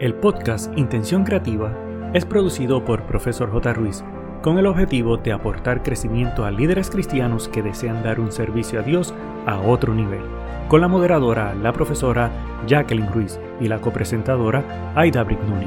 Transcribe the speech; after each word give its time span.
El 0.00 0.14
podcast 0.14 0.72
Intención 0.78 1.24
Creativa 1.24 1.76
es 2.14 2.24
producido 2.24 2.82
por 2.86 3.02
Profesor 3.02 3.52
J. 3.52 3.74
Ruiz 3.74 4.02
con 4.42 4.56
el 4.56 4.64
objetivo 4.64 5.18
de 5.18 5.30
aportar 5.30 5.82
crecimiento 5.82 6.46
a 6.46 6.50
líderes 6.50 6.88
cristianos 6.88 7.48
que 7.48 7.60
desean 7.60 8.02
dar 8.02 8.18
un 8.18 8.32
servicio 8.32 8.80
a 8.80 8.82
Dios 8.82 9.12
a 9.44 9.60
otro 9.60 9.92
nivel, 9.92 10.22
con 10.68 10.80
la 10.80 10.88
moderadora, 10.88 11.54
la 11.54 11.74
profesora 11.74 12.30
Jacqueline 12.66 13.12
Ruiz 13.12 13.38
y 13.60 13.68
la 13.68 13.82
copresentadora 13.82 14.94
Aida 14.94 15.22
Brignoni. 15.22 15.66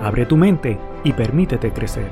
Abre 0.00 0.26
tu 0.26 0.36
mente 0.36 0.78
y 1.02 1.12
permítete 1.12 1.72
crecer. 1.72 2.08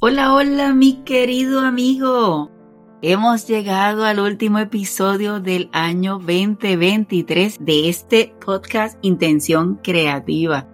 Hola, 0.00 0.34
hola, 0.34 0.74
mi 0.74 1.04
querido 1.04 1.60
amigo. 1.60 2.57
Hemos 3.00 3.46
llegado 3.46 4.04
al 4.04 4.18
último 4.18 4.58
episodio 4.58 5.38
del 5.38 5.70
año 5.72 6.14
2023 6.14 7.58
de 7.60 7.88
este 7.88 8.34
podcast 8.44 8.98
Intención 9.02 9.76
Creativa. 9.76 10.68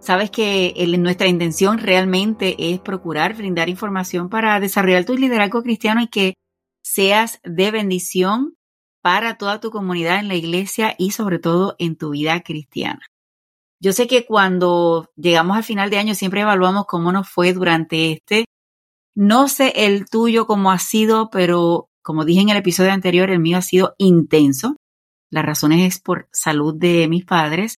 Sabes 0.00 0.32
que 0.32 0.74
nuestra 0.98 1.28
intención 1.28 1.78
realmente 1.78 2.56
es 2.58 2.80
procurar 2.80 3.36
brindar 3.36 3.68
información 3.68 4.28
para 4.28 4.58
desarrollar 4.58 5.04
tu 5.04 5.16
liderazgo 5.16 5.62
cristiano 5.62 6.02
y 6.02 6.08
que 6.08 6.34
seas 6.82 7.38
de 7.44 7.70
bendición 7.70 8.56
para 9.00 9.38
toda 9.38 9.60
tu 9.60 9.70
comunidad 9.70 10.18
en 10.18 10.26
la 10.26 10.34
iglesia 10.34 10.96
y 10.98 11.12
sobre 11.12 11.38
todo 11.38 11.76
en 11.78 11.94
tu 11.94 12.10
vida 12.10 12.40
cristiana. 12.40 13.06
Yo 13.78 13.92
sé 13.92 14.08
que 14.08 14.26
cuando 14.26 15.08
llegamos 15.14 15.56
al 15.56 15.62
final 15.62 15.88
de 15.88 15.98
año 15.98 16.16
siempre 16.16 16.40
evaluamos 16.40 16.86
cómo 16.86 17.12
nos 17.12 17.28
fue 17.28 17.52
durante 17.52 18.10
este 18.10 18.44
no 19.14 19.48
sé 19.48 19.72
el 19.76 20.06
tuyo 20.06 20.46
cómo 20.46 20.70
ha 20.70 20.78
sido, 20.78 21.30
pero 21.30 21.88
como 22.02 22.24
dije 22.24 22.40
en 22.40 22.50
el 22.50 22.56
episodio 22.56 22.92
anterior, 22.92 23.30
el 23.30 23.40
mío 23.40 23.58
ha 23.58 23.62
sido 23.62 23.94
intenso. 23.98 24.76
Las 25.30 25.44
razones 25.44 25.86
es 25.86 26.00
por 26.00 26.28
salud 26.32 26.74
de 26.74 27.08
mis 27.08 27.24
padres. 27.24 27.76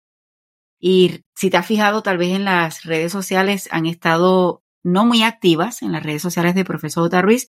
Y 0.80 1.22
si 1.36 1.50
te 1.50 1.58
has 1.58 1.66
fijado, 1.66 2.04
tal 2.04 2.18
vez 2.18 2.34
en 2.34 2.46
las 2.46 2.84
redes 2.84 3.12
sociales 3.12 3.70
han 3.72 3.86
estado 3.86 4.62
no 4.84 5.06
muy 5.06 5.24
activas 5.24 5.82
en 5.82 5.92
las 5.92 6.04
redes 6.04 6.22
sociales 6.22 6.56
de 6.56 6.66
Profesor 6.66 7.04
J. 7.04 7.22
Ruiz. 7.22 7.50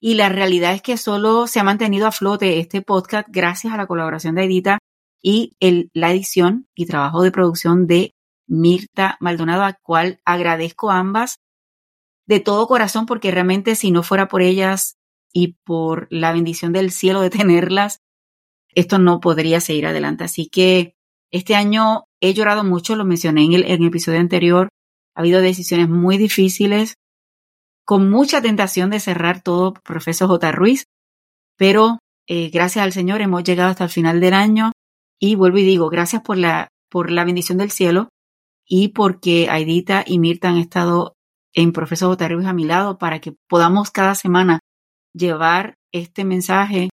Y 0.00 0.14
la 0.14 0.28
realidad 0.28 0.74
es 0.74 0.82
que 0.82 0.96
solo 0.96 1.46
se 1.46 1.58
ha 1.58 1.64
mantenido 1.64 2.06
a 2.06 2.12
flote 2.12 2.58
este 2.60 2.82
podcast 2.82 3.28
gracias 3.30 3.72
a 3.72 3.76
la 3.76 3.86
colaboración 3.86 4.34
de 4.34 4.44
Edita 4.44 4.78
y 5.22 5.56
el, 5.58 5.90
la 5.94 6.12
edición 6.12 6.68
y 6.74 6.86
trabajo 6.86 7.22
de 7.22 7.32
producción 7.32 7.86
de 7.86 8.14
Mirta 8.46 9.16
Maldonado, 9.20 9.64
a 9.64 9.72
cual 9.72 10.20
agradezco 10.24 10.90
ambas 10.90 11.38
de 12.26 12.40
todo 12.40 12.66
corazón, 12.66 13.06
porque 13.06 13.30
realmente 13.30 13.74
si 13.74 13.90
no 13.90 14.02
fuera 14.02 14.28
por 14.28 14.42
ellas 14.42 14.96
y 15.32 15.56
por 15.64 16.08
la 16.10 16.32
bendición 16.32 16.72
del 16.72 16.90
cielo 16.90 17.20
de 17.20 17.30
tenerlas, 17.30 18.00
esto 18.74 18.98
no 18.98 19.20
podría 19.20 19.60
seguir 19.60 19.86
adelante. 19.86 20.24
Así 20.24 20.48
que 20.48 20.94
este 21.30 21.54
año 21.54 22.04
he 22.20 22.34
llorado 22.34 22.64
mucho, 22.64 22.96
lo 22.96 23.04
mencioné 23.04 23.44
en 23.44 23.52
el, 23.52 23.64
en 23.64 23.82
el 23.82 23.88
episodio 23.88 24.20
anterior. 24.20 24.68
Ha 25.14 25.20
habido 25.20 25.40
decisiones 25.40 25.88
muy 25.88 26.18
difíciles, 26.18 26.94
con 27.84 28.10
mucha 28.10 28.42
tentación 28.42 28.90
de 28.90 29.00
cerrar 29.00 29.42
todo 29.42 29.72
profesor 29.72 30.28
J. 30.28 30.52
Ruiz, 30.52 30.84
pero 31.56 31.98
eh, 32.26 32.50
gracias 32.50 32.84
al 32.84 32.92
Señor 32.92 33.20
hemos 33.20 33.44
llegado 33.44 33.70
hasta 33.70 33.84
el 33.84 33.90
final 33.90 34.20
del 34.20 34.34
año 34.34 34.72
y 35.20 35.36
vuelvo 35.36 35.58
y 35.58 35.64
digo, 35.64 35.88
gracias 35.88 36.22
por 36.22 36.36
la, 36.36 36.68
por 36.90 37.10
la 37.10 37.24
bendición 37.24 37.58
del 37.58 37.70
cielo 37.70 38.08
y 38.66 38.88
porque 38.88 39.48
Aidita 39.48 40.04
y 40.06 40.18
Mirta 40.18 40.48
han 40.48 40.58
estado 40.58 41.15
en 41.56 41.72
Profesor 41.72 42.10
J. 42.10 42.48
a 42.48 42.52
mi 42.52 42.64
lado 42.64 42.98
para 42.98 43.18
que 43.18 43.34
podamos 43.48 43.90
cada 43.90 44.14
semana 44.14 44.60
llevar 45.14 45.74
este 45.92 46.24
mensaje 46.24 46.90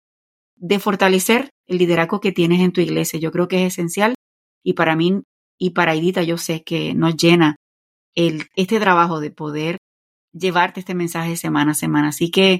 de 0.57 0.79
fortalecer 0.79 1.51
el 1.67 1.77
liderazgo 1.77 2.19
que 2.19 2.31
tienes 2.31 2.61
en 2.61 2.71
tu 2.71 2.81
iglesia. 2.81 3.19
Yo 3.19 3.31
creo 3.31 3.47
que 3.47 3.65
es 3.65 3.73
esencial 3.73 4.15
y 4.63 4.73
para 4.73 4.95
mí 4.95 5.21
y 5.59 5.71
para 5.71 5.93
Edita 5.93 6.23
yo 6.23 6.37
sé 6.37 6.63
que 6.63 6.95
nos 6.95 7.15
llena 7.15 7.55
el, 8.15 8.47
este 8.55 8.79
trabajo 8.79 9.19
de 9.19 9.29
poder 9.29 9.77
llevarte 10.33 10.79
este 10.79 10.95
mensaje 10.95 11.37
semana 11.37 11.71
a 11.71 11.75
semana. 11.75 12.09
Así 12.09 12.31
que 12.31 12.59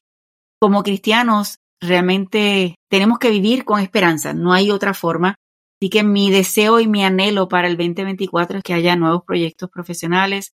como 0.59 0.83
cristianos 0.83 1.57
realmente 1.81 2.75
tenemos 2.89 3.17
que 3.17 3.31
vivir 3.31 3.65
con 3.65 3.79
esperanza, 3.79 4.35
no 4.35 4.53
hay 4.53 4.69
otra 4.69 4.93
forma. 4.93 5.35
Así 5.79 5.89
que 5.89 6.03
mi 6.03 6.29
deseo 6.29 6.79
y 6.79 6.87
mi 6.87 7.03
anhelo 7.03 7.47
para 7.47 7.67
el 7.67 7.77
2024 7.77 8.59
es 8.59 8.63
que 8.63 8.73
haya 8.73 8.95
nuevos 8.95 9.23
proyectos 9.25 9.69
profesionales, 9.69 10.51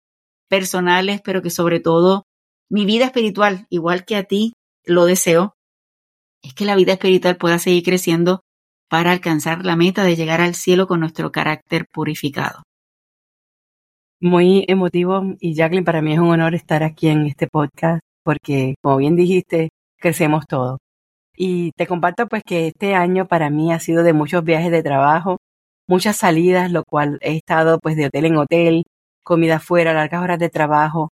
personales, 0.53 1.19
pero 1.24 1.41
que 1.41 1.50
sobre 1.50 1.80
todo 1.80 2.25
mi 2.69 2.86
vida 2.86 3.06
espiritual, 3.06 3.66
igual 3.72 4.06
que 4.06 4.16
a 4.16 4.24
ti, 4.24 4.53
lo 4.86 5.06
deseo, 5.06 5.56
es 6.44 6.53
que 6.53 6.64
la 6.64 6.75
vida 6.75 6.94
espiritual 6.94 7.38
pueda 7.38 7.58
seguir 7.58 7.81
creciendo 7.81 8.41
para 8.88 9.12
alcanzar 9.12 9.66
la 9.66 9.75
meta 9.75 10.03
de 10.03 10.16
llegar 10.16 10.41
al 10.41 10.53
cielo 10.53 10.86
con 10.86 11.00
nuestro 11.00 11.31
carácter 11.31 11.88
purificado. 11.91 12.62
Muy 14.22 14.64
emotivo 14.68 15.24
y 15.40 15.56
Jacqueline, 15.56 15.86
para 15.86 16.03
mí 16.03 16.14
es 16.14 16.19
un 16.19 16.30
honor 16.30 16.53
estar 16.53 16.84
aquí 16.84 17.08
en 17.08 17.25
este 17.25 17.47
podcast 17.47 18.02
porque, 18.24 18.75
como 18.84 18.97
bien 18.97 19.16
dijiste, 19.16 19.70
crecemos 19.97 20.46
todos. 20.47 20.78
Y 21.35 21.72
te 21.72 21.88
comparto 21.88 22.28
pues 22.28 22.44
que 22.46 22.68
este 22.68 22.94
año 22.94 23.28
para 23.28 23.50
mí 23.50 23.74
ha 23.74 23.80
sido 23.80 24.03
de 24.03 24.14
muchos 24.14 24.44
viajes 24.44 24.72
de 24.72 24.84
trabajo, 24.84 25.38
muchas 25.88 26.18
salidas, 26.18 26.72
lo 26.72 26.84
cual 26.84 27.18
he 27.22 27.38
estado 27.38 27.80
pues 27.80 27.96
de 27.96 28.06
hotel 28.06 28.25
en 28.25 28.38
hotel, 28.38 28.84
comida 29.23 29.59
fuera, 29.59 29.94
largas 29.94 30.22
horas 30.22 30.39
de 30.39 30.50
trabajo. 30.50 31.09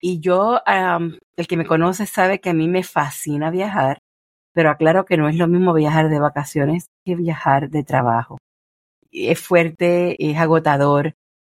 Y 0.00 0.20
yo, 0.20 0.60
el 0.66 1.46
que 1.46 1.56
me 1.56 1.66
conoce 1.66 2.06
sabe 2.06 2.40
que 2.40 2.50
a 2.50 2.54
mí 2.54 2.68
me 2.68 2.82
fascina 2.82 3.50
viajar, 3.50 3.98
pero 4.52 4.70
aclaro 4.70 5.04
que 5.04 5.16
no 5.16 5.28
es 5.28 5.36
lo 5.36 5.48
mismo 5.48 5.74
viajar 5.74 6.08
de 6.08 6.18
vacaciones 6.20 6.86
que 7.04 7.14
viajar 7.14 7.70
de 7.70 7.84
trabajo. 7.84 8.38
Es 9.12 9.40
fuerte, 9.40 10.16
es 10.18 10.38
agotador. 10.38 11.14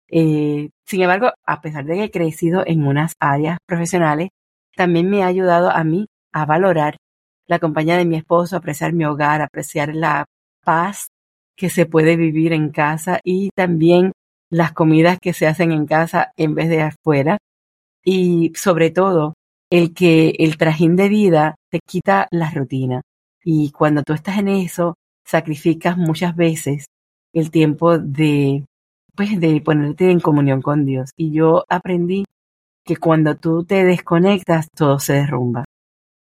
Eh, 0.09 0.69
sin 0.85 1.01
embargo, 1.01 1.31
a 1.45 1.61
pesar 1.61 1.85
de 1.85 1.95
que 1.95 2.03
he 2.05 2.11
crecido 2.11 2.63
en 2.65 2.87
unas 2.87 3.13
áreas 3.19 3.57
profesionales, 3.67 4.29
también 4.75 5.09
me 5.09 5.23
ha 5.23 5.27
ayudado 5.27 5.69
a 5.71 5.83
mí 5.83 6.07
a 6.31 6.45
valorar 6.45 6.97
la 7.47 7.59
compañía 7.59 7.97
de 7.97 8.05
mi 8.05 8.15
esposo, 8.17 8.55
apreciar 8.55 8.93
mi 8.93 9.05
hogar, 9.05 9.41
apreciar 9.41 9.95
la 9.95 10.25
paz 10.63 11.07
que 11.57 11.69
se 11.69 11.85
puede 11.85 12.15
vivir 12.15 12.53
en 12.53 12.69
casa 12.69 13.19
y 13.23 13.49
también 13.55 14.11
las 14.49 14.71
comidas 14.73 15.19
que 15.21 15.33
se 15.33 15.47
hacen 15.47 15.71
en 15.71 15.85
casa 15.85 16.31
en 16.37 16.55
vez 16.55 16.69
de 16.69 16.81
afuera. 16.81 17.37
Y 18.03 18.51
sobre 18.55 18.89
todo 18.89 19.33
el 19.69 19.93
que 19.93 20.35
el 20.39 20.57
trajín 20.57 20.95
de 20.95 21.09
vida 21.09 21.55
te 21.69 21.79
quita 21.85 22.27
la 22.31 22.49
rutina. 22.51 23.01
Y 23.43 23.71
cuando 23.71 24.03
tú 24.03 24.13
estás 24.13 24.37
en 24.39 24.47
eso 24.47 24.95
sacrificas 25.25 25.97
muchas 25.97 26.35
veces 26.35 26.85
el 27.33 27.51
tiempo 27.51 27.97
de 27.97 28.63
pues 29.15 29.39
de 29.39 29.59
ponerte 29.61 30.11
en 30.11 30.19
comunión 30.19 30.61
con 30.61 30.85
Dios. 30.85 31.09
Y 31.17 31.31
yo 31.31 31.63
aprendí 31.69 32.25
que 32.85 32.97
cuando 32.97 33.35
tú 33.35 33.65
te 33.65 33.83
desconectas 33.83 34.67
todo 34.75 34.99
se 34.99 35.13
derrumba. 35.13 35.65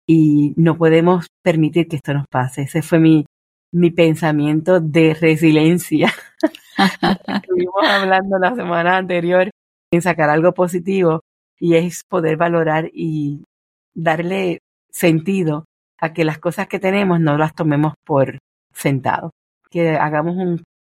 Y 0.07 0.53
no 0.57 0.77
podemos 0.77 1.27
permitir 1.43 1.87
que 1.87 1.95
esto 1.97 2.13
nos 2.13 2.27
pase. 2.27 2.63
Ese 2.63 2.81
fue 2.81 2.99
mi 2.99 3.25
mi 3.71 3.91
pensamiento 3.91 4.79
de 4.79 5.13
resiliencia. 5.13 6.13
Estuvimos 7.27 7.83
hablando 7.87 8.37
la 8.37 8.55
semana 8.55 8.97
anterior 8.97 9.49
en 9.91 10.01
sacar 10.01 10.29
algo 10.29 10.53
positivo 10.53 11.21
y 11.59 11.75
es 11.75 12.03
poder 12.03 12.37
valorar 12.37 12.89
y 12.93 13.43
darle 13.93 14.59
sentido 14.89 15.65
a 15.99 16.13
que 16.13 16.25
las 16.25 16.39
cosas 16.39 16.67
que 16.67 16.79
tenemos 16.79 17.19
no 17.19 17.37
las 17.37 17.53
tomemos 17.53 17.93
por 18.05 18.39
sentado, 18.73 19.31
que 19.69 19.91
hagamos 19.91 20.35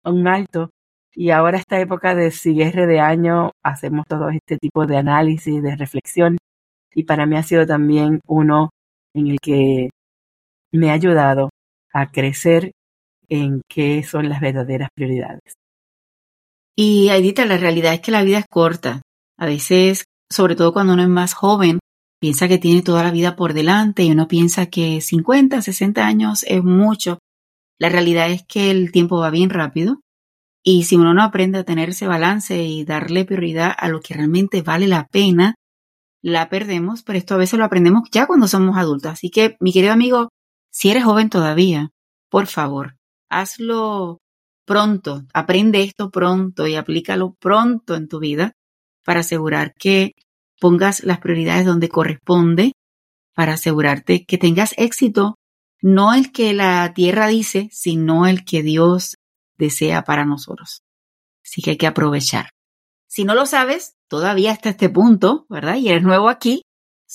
un, 0.03 0.27
alto. 0.27 0.69
Y 1.13 1.31
ahora 1.31 1.57
esta 1.57 1.79
época 1.79 2.13
de 2.13 2.29
cierre 2.31 2.87
de 2.87 2.99
año 2.99 3.51
hacemos 3.63 4.05
todo 4.07 4.29
este 4.29 4.57
tipo 4.57 4.85
de 4.85 4.97
análisis, 4.97 5.63
de 5.63 5.75
reflexión. 5.75 6.37
Y 6.93 7.03
para 7.03 7.25
mí 7.25 7.37
ha 7.37 7.43
sido 7.43 7.65
también 7.65 8.19
uno 8.27 8.69
en 9.13 9.27
el 9.27 9.39
que 9.39 9.89
me 10.71 10.91
ha 10.91 10.93
ayudado 10.93 11.49
a 11.95 12.11
crecer 12.11 12.73
en 13.29 13.61
qué 13.69 14.03
son 14.03 14.27
las 14.27 14.41
verdaderas 14.41 14.89
prioridades. 14.93 15.53
Y 16.77 17.07
Aidita, 17.07 17.45
la 17.45 17.57
realidad 17.57 17.93
es 17.93 18.01
que 18.01 18.11
la 18.11 18.23
vida 18.23 18.39
es 18.39 18.45
corta. 18.49 19.01
A 19.37 19.45
veces, 19.45 20.03
sobre 20.29 20.55
todo 20.55 20.73
cuando 20.73 20.93
uno 20.93 21.03
es 21.03 21.09
más 21.09 21.33
joven, 21.33 21.79
piensa 22.19 22.49
que 22.49 22.57
tiene 22.57 22.81
toda 22.81 23.01
la 23.01 23.11
vida 23.11 23.37
por 23.37 23.53
delante 23.53 24.03
y 24.03 24.11
uno 24.11 24.27
piensa 24.27 24.65
que 24.65 24.99
50, 24.99 25.61
60 25.61 26.05
años 26.05 26.43
es 26.47 26.63
mucho. 26.63 27.19
La 27.79 27.87
realidad 27.87 28.29
es 28.29 28.43
que 28.45 28.71
el 28.71 28.91
tiempo 28.91 29.19
va 29.19 29.29
bien 29.29 29.49
rápido 29.49 30.01
y 30.63 30.83
si 30.83 30.97
uno 30.97 31.13
no 31.13 31.23
aprende 31.23 31.59
a 31.59 31.63
tener 31.63 31.89
ese 31.89 32.07
balance 32.07 32.61
y 32.61 32.83
darle 32.83 33.23
prioridad 33.23 33.73
a 33.77 33.87
lo 33.87 34.01
que 34.01 34.15
realmente 34.15 34.61
vale 34.61 34.87
la 34.87 35.07
pena, 35.07 35.55
la 36.21 36.49
perdemos, 36.49 37.03
pero 37.03 37.19
esto 37.19 37.35
a 37.35 37.37
veces 37.37 37.57
lo 37.57 37.65
aprendemos 37.65 38.09
ya 38.11 38.25
cuando 38.25 38.47
somos 38.47 38.75
adultos. 38.75 39.11
Así 39.13 39.29
que, 39.29 39.55
mi 39.59 39.71
querido 39.71 39.93
amigo, 39.93 40.29
si 40.75 40.91
eres 40.91 41.05
joven 41.05 41.29
todavía, 41.29 41.91
por 42.29 42.47
favor, 42.47 42.97
hazlo 43.29 44.17
pronto, 44.65 45.23
aprende 45.33 45.81
esto 45.81 46.11
pronto 46.11 46.67
y 46.67 46.75
aplícalo 46.75 47.33
pronto 47.39 47.95
en 47.95 48.09
tu 48.09 48.19
vida 48.19 48.51
para 49.05 49.21
asegurar 49.21 49.73
que 49.75 50.11
pongas 50.59 51.01
las 51.05 51.19
prioridades 51.19 51.65
donde 51.65 51.87
corresponde, 51.87 52.73
para 53.33 53.53
asegurarte 53.53 54.25
que 54.25 54.37
tengas 54.37 54.73
éxito, 54.75 55.35
no 55.81 56.13
el 56.13 56.33
que 56.33 56.53
la 56.53 56.91
tierra 56.93 57.27
dice, 57.27 57.69
sino 57.71 58.27
el 58.27 58.43
que 58.43 58.61
Dios 58.61 59.15
desea 59.57 60.03
para 60.03 60.25
nosotros. 60.25 60.81
Así 61.41 61.61
que 61.61 61.69
hay 61.69 61.77
que 61.77 61.87
aprovechar. 61.87 62.49
Si 63.07 63.23
no 63.23 63.33
lo 63.33 63.45
sabes, 63.45 63.93
todavía 64.09 64.51
hasta 64.51 64.71
este 64.71 64.89
punto, 64.89 65.45
¿verdad? 65.47 65.77
Y 65.77 65.87
eres 65.87 66.03
nuevo 66.03 66.27
aquí. 66.27 66.63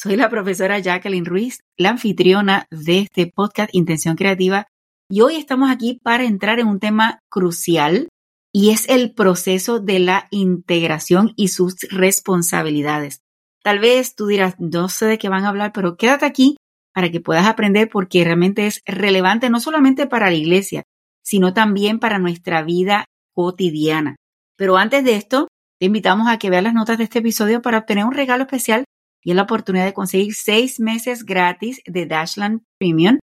Soy 0.03 0.17
la 0.17 0.31
profesora 0.31 0.79
Jacqueline 0.79 1.27
Ruiz, 1.27 1.61
la 1.77 1.91
anfitriona 1.91 2.67
de 2.71 3.01
este 3.01 3.27
podcast 3.27 3.69
Intención 3.75 4.17
Creativa. 4.17 4.67
Y 5.11 5.21
hoy 5.21 5.37
estamos 5.37 5.71
aquí 5.71 6.01
para 6.03 6.25
entrar 6.25 6.59
en 6.59 6.69
un 6.69 6.81
tema 6.81 7.21
crucial 7.29 8.09
y 8.51 8.71
es 8.71 8.89
el 8.89 9.13
proceso 9.13 9.79
de 9.79 9.99
la 9.99 10.27
integración 10.31 11.35
y 11.37 11.49
sus 11.49 11.77
responsabilidades. 11.91 13.21
Tal 13.63 13.79
vez 13.79 14.15
tú 14.15 14.27
dirás, 14.27 14.55
no 14.59 14.89
sé 14.89 15.05
de 15.05 15.19
qué 15.19 15.29
van 15.29 15.45
a 15.45 15.51
hablar, 15.51 15.73
pero 15.75 15.99
quédate 15.99 16.25
aquí 16.25 16.57
para 16.95 17.11
que 17.11 17.21
puedas 17.21 17.47
aprender 17.47 17.91
porque 17.91 18.25
realmente 18.25 18.67
es 18.67 18.81
relevante 18.87 19.51
no 19.51 19.61
solamente 19.61 20.07
para 20.07 20.31
la 20.31 20.37
iglesia, 20.37 20.83
sino 21.23 21.53
también 21.53 21.99
para 21.99 22.19
nuestra 22.19 22.63
vida 22.63 23.05
cotidiana. 23.35 24.17
Pero 24.57 24.79
antes 24.79 25.05
de 25.05 25.17
esto, 25.17 25.49
te 25.79 25.85
invitamos 25.85 26.27
a 26.27 26.39
que 26.39 26.49
veas 26.49 26.65
las 26.65 26.73
notas 26.73 26.97
de 26.97 27.05
este 27.05 27.19
episodio 27.19 27.61
para 27.61 27.77
obtener 27.77 28.07
un 28.07 28.15
regalo 28.15 28.45
especial 28.45 28.85
y 29.23 29.31
es 29.31 29.37
la 29.37 29.43
oportunidad 29.43 29.85
de 29.85 29.93
conseguir 29.93 30.35
seis 30.35 30.81
meses 30.81 31.25
gratis 31.25 31.83
de 31.87 32.07
Dashland 32.07 32.63
Premium. 32.79 33.19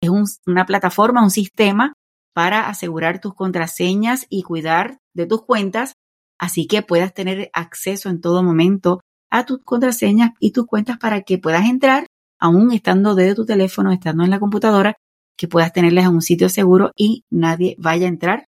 Es 0.00 0.10
una 0.46 0.66
plataforma, 0.66 1.22
un 1.22 1.30
sistema 1.30 1.92
para 2.34 2.68
asegurar 2.68 3.20
tus 3.20 3.34
contraseñas 3.34 4.26
y 4.28 4.42
cuidar 4.42 4.98
de 5.14 5.26
tus 5.26 5.44
cuentas, 5.44 5.94
así 6.38 6.66
que 6.66 6.82
puedas 6.82 7.12
tener 7.12 7.50
acceso 7.52 8.08
en 8.08 8.20
todo 8.20 8.42
momento 8.42 9.00
a 9.30 9.44
tus 9.44 9.62
contraseñas 9.62 10.30
y 10.40 10.52
tus 10.52 10.66
cuentas 10.66 10.98
para 10.98 11.22
que 11.22 11.38
puedas 11.38 11.68
entrar, 11.68 12.06
aún 12.38 12.72
estando 12.72 13.14
desde 13.14 13.34
tu 13.34 13.44
teléfono, 13.44 13.92
estando 13.92 14.24
en 14.24 14.30
la 14.30 14.40
computadora, 14.40 14.96
que 15.36 15.48
puedas 15.48 15.72
tenerlas 15.72 16.06
en 16.06 16.14
un 16.14 16.22
sitio 16.22 16.48
seguro 16.48 16.90
y 16.96 17.24
nadie 17.30 17.76
vaya 17.78 18.06
a 18.06 18.10
entrar 18.10 18.46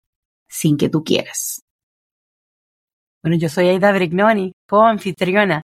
sin 0.50 0.78
que 0.78 0.90
tú 0.90 1.04
quieras. 1.04 1.62
Bueno, 3.22 3.38
yo 3.38 3.48
soy 3.50 3.68
Aida 3.68 3.92
Brignoni, 3.92 4.54
co-anfitriona 4.68 5.62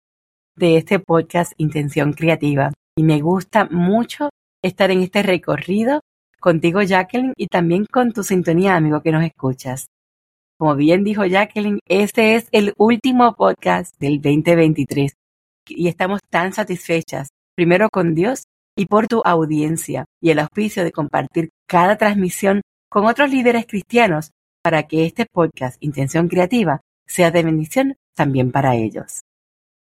de 0.60 0.76
este 0.76 0.98
podcast 0.98 1.54
Intención 1.56 2.12
Creativa 2.12 2.70
y 2.94 3.02
me 3.02 3.22
gusta 3.22 3.66
mucho 3.70 4.28
estar 4.62 4.90
en 4.90 5.00
este 5.00 5.22
recorrido 5.22 6.02
contigo, 6.38 6.82
Jacqueline, 6.82 7.32
y 7.34 7.46
también 7.46 7.86
con 7.90 8.12
tu 8.12 8.22
sintonía, 8.22 8.76
amigo, 8.76 9.00
que 9.00 9.10
nos 9.10 9.24
escuchas. 9.24 9.86
Como 10.58 10.76
bien 10.76 11.02
dijo 11.02 11.24
Jacqueline, 11.24 11.80
este 11.88 12.34
es 12.34 12.46
el 12.52 12.74
último 12.76 13.34
podcast 13.36 13.98
del 13.98 14.20
2023 14.20 15.14
y 15.66 15.88
estamos 15.88 16.20
tan 16.28 16.52
satisfechas, 16.52 17.28
primero 17.56 17.88
con 17.88 18.14
Dios 18.14 18.44
y 18.76 18.84
por 18.84 19.06
tu 19.08 19.22
audiencia 19.24 20.04
y 20.20 20.28
el 20.28 20.40
auspicio 20.40 20.84
de 20.84 20.92
compartir 20.92 21.48
cada 21.66 21.96
transmisión 21.96 22.60
con 22.90 23.06
otros 23.06 23.30
líderes 23.30 23.64
cristianos 23.66 24.30
para 24.62 24.82
que 24.82 25.06
este 25.06 25.24
podcast 25.24 25.82
Intención 25.82 26.28
Creativa 26.28 26.82
sea 27.06 27.30
de 27.30 27.44
bendición 27.44 27.96
también 28.14 28.52
para 28.52 28.76
ellos. 28.76 29.22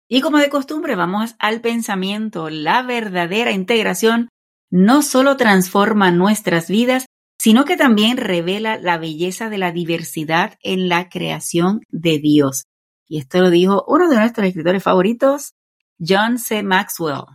Y 0.07 0.22
como 0.22 0.38
de 0.38 0.50
costumbre, 0.50 0.96
vamos 0.96 1.36
al 1.40 1.62
pensamiento. 1.62 2.50
La 2.50 2.84
verdadera 2.84 3.52
integración 3.52 4.30
no 4.69 5.02
solo 5.02 5.36
transforma 5.36 6.12
nuestras 6.12 6.69
vidas, 6.69 7.06
sino 7.40 7.66
que 7.66 7.78
también 7.78 8.18
revela 8.18 8.78
la 8.78 8.98
belleza 8.98 9.50
de 9.50 9.57
la 9.57 9.72
diversidad 9.72 10.57
en 10.62 10.90
la 10.90 11.10
creación 11.10 11.81
de 11.90 12.19
Dios. 12.19 12.66
Y 13.07 13.19
esto 13.19 13.40
lo 13.40 13.50
dijo 13.50 13.84
uno 13.88 14.10
de 14.10 14.18
nuestros 14.18 14.48
escritores 14.48 14.84
favoritos, 14.84 15.54
John 16.00 16.40
C. 16.40 16.63
Maxwell. 16.63 17.25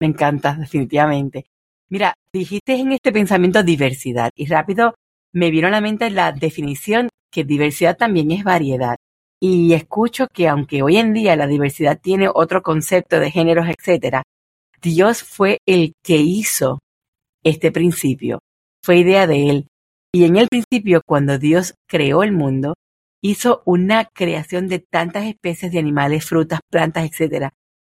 Me 0.00 0.08
encanta, 0.08 0.54
definitivamente. 0.54 1.46
Mira, 1.88 2.14
dijiste 2.32 2.74
en 2.74 2.92
este 2.92 3.12
pensamiento 3.12 3.62
diversidad 3.62 4.30
y 4.34 4.46
rápido 4.46 4.94
me 5.32 5.50
vino 5.50 5.68
a 5.68 5.70
la 5.70 5.80
mente 5.80 6.10
la 6.10 6.32
definición 6.32 7.08
que 7.30 7.44
diversidad 7.44 7.96
también 7.96 8.30
es 8.30 8.44
variedad. 8.44 8.96
Y 9.46 9.74
escucho 9.74 10.26
que 10.32 10.48
aunque 10.48 10.82
hoy 10.82 10.96
en 10.96 11.12
día 11.12 11.36
la 11.36 11.46
diversidad 11.46 12.00
tiene 12.00 12.30
otro 12.32 12.62
concepto 12.62 13.20
de 13.20 13.30
géneros, 13.30 13.66
etcétera, 13.68 14.22
Dios 14.80 15.22
fue 15.22 15.58
el 15.66 15.92
que 16.02 16.16
hizo 16.16 16.78
este 17.42 17.70
principio. 17.70 18.38
Fue 18.82 18.96
idea 18.96 19.26
de 19.26 19.50
Él. 19.50 19.66
Y 20.14 20.24
en 20.24 20.36
el 20.36 20.48
principio, 20.48 21.02
cuando 21.04 21.38
Dios 21.38 21.74
creó 21.86 22.22
el 22.22 22.32
mundo, 22.32 22.72
hizo 23.20 23.60
una 23.66 24.06
creación 24.06 24.66
de 24.66 24.78
tantas 24.78 25.26
especies 25.26 25.70
de 25.72 25.78
animales, 25.78 26.24
frutas, 26.24 26.60
plantas, 26.70 27.04
etc. 27.04 27.50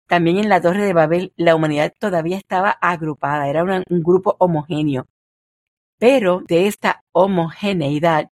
También 0.07 0.39
en 0.39 0.49
la 0.49 0.61
Torre 0.61 0.85
de 0.85 0.93
Babel 0.93 1.33
la 1.35 1.57
humanidad 1.57 1.93
todavía 1.99 2.37
estaba 2.37 2.71
agrupada, 2.71 3.49
era 3.49 3.65
un 3.65 4.03
grupo 4.05 4.37
homogéneo. 4.39 5.09
Pero 5.99 6.43
de 6.47 6.69
esta 6.69 7.03
homogeneidad, 7.11 8.31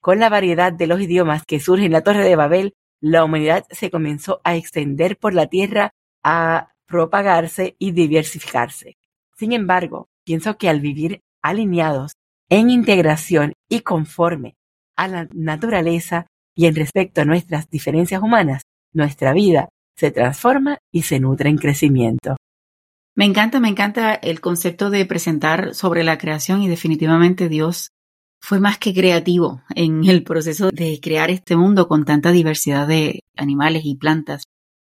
con 0.00 0.18
la 0.18 0.28
variedad 0.28 0.72
de 0.72 0.86
los 0.86 1.00
idiomas 1.00 1.44
que 1.44 1.60
surge 1.60 1.84
en 1.84 1.92
la 1.92 2.02
Torre 2.02 2.24
de 2.24 2.36
Babel, 2.36 2.74
la 3.00 3.24
humanidad 3.24 3.64
se 3.70 3.90
comenzó 3.90 4.40
a 4.44 4.56
extender 4.56 5.16
por 5.16 5.34
la 5.34 5.46
tierra, 5.46 5.92
a 6.22 6.72
propagarse 6.86 7.76
y 7.78 7.92
diversificarse. 7.92 8.96
Sin 9.36 9.52
embargo, 9.52 10.08
pienso 10.24 10.58
que 10.58 10.68
al 10.68 10.80
vivir 10.80 11.20
alineados 11.42 12.12
en 12.48 12.68
integración 12.70 13.52
y 13.68 13.80
conforme 13.80 14.56
a 14.96 15.08
la 15.08 15.28
naturaleza 15.32 16.26
y 16.54 16.66
en 16.66 16.74
respecto 16.74 17.22
a 17.22 17.24
nuestras 17.24 17.70
diferencias 17.70 18.22
humanas, 18.22 18.62
nuestra 18.92 19.32
vida 19.32 19.68
se 19.96 20.10
transforma 20.10 20.78
y 20.92 21.02
se 21.02 21.20
nutre 21.20 21.48
en 21.48 21.56
crecimiento. 21.56 22.36
Me 23.14 23.24
encanta, 23.24 23.60
me 23.60 23.68
encanta 23.68 24.14
el 24.14 24.40
concepto 24.40 24.90
de 24.90 25.04
presentar 25.06 25.74
sobre 25.74 26.04
la 26.04 26.18
creación 26.18 26.62
y 26.62 26.68
definitivamente 26.68 27.48
Dios 27.48 27.90
fue 28.40 28.58
más 28.58 28.78
que 28.78 28.94
creativo 28.94 29.62
en 29.74 30.04
el 30.08 30.24
proceso 30.24 30.70
de 30.70 30.98
crear 31.00 31.30
este 31.30 31.56
mundo 31.56 31.86
con 31.86 32.04
tanta 32.04 32.32
diversidad 32.32 32.88
de 32.88 33.20
animales 33.36 33.82
y 33.84 33.96
plantas 33.96 34.44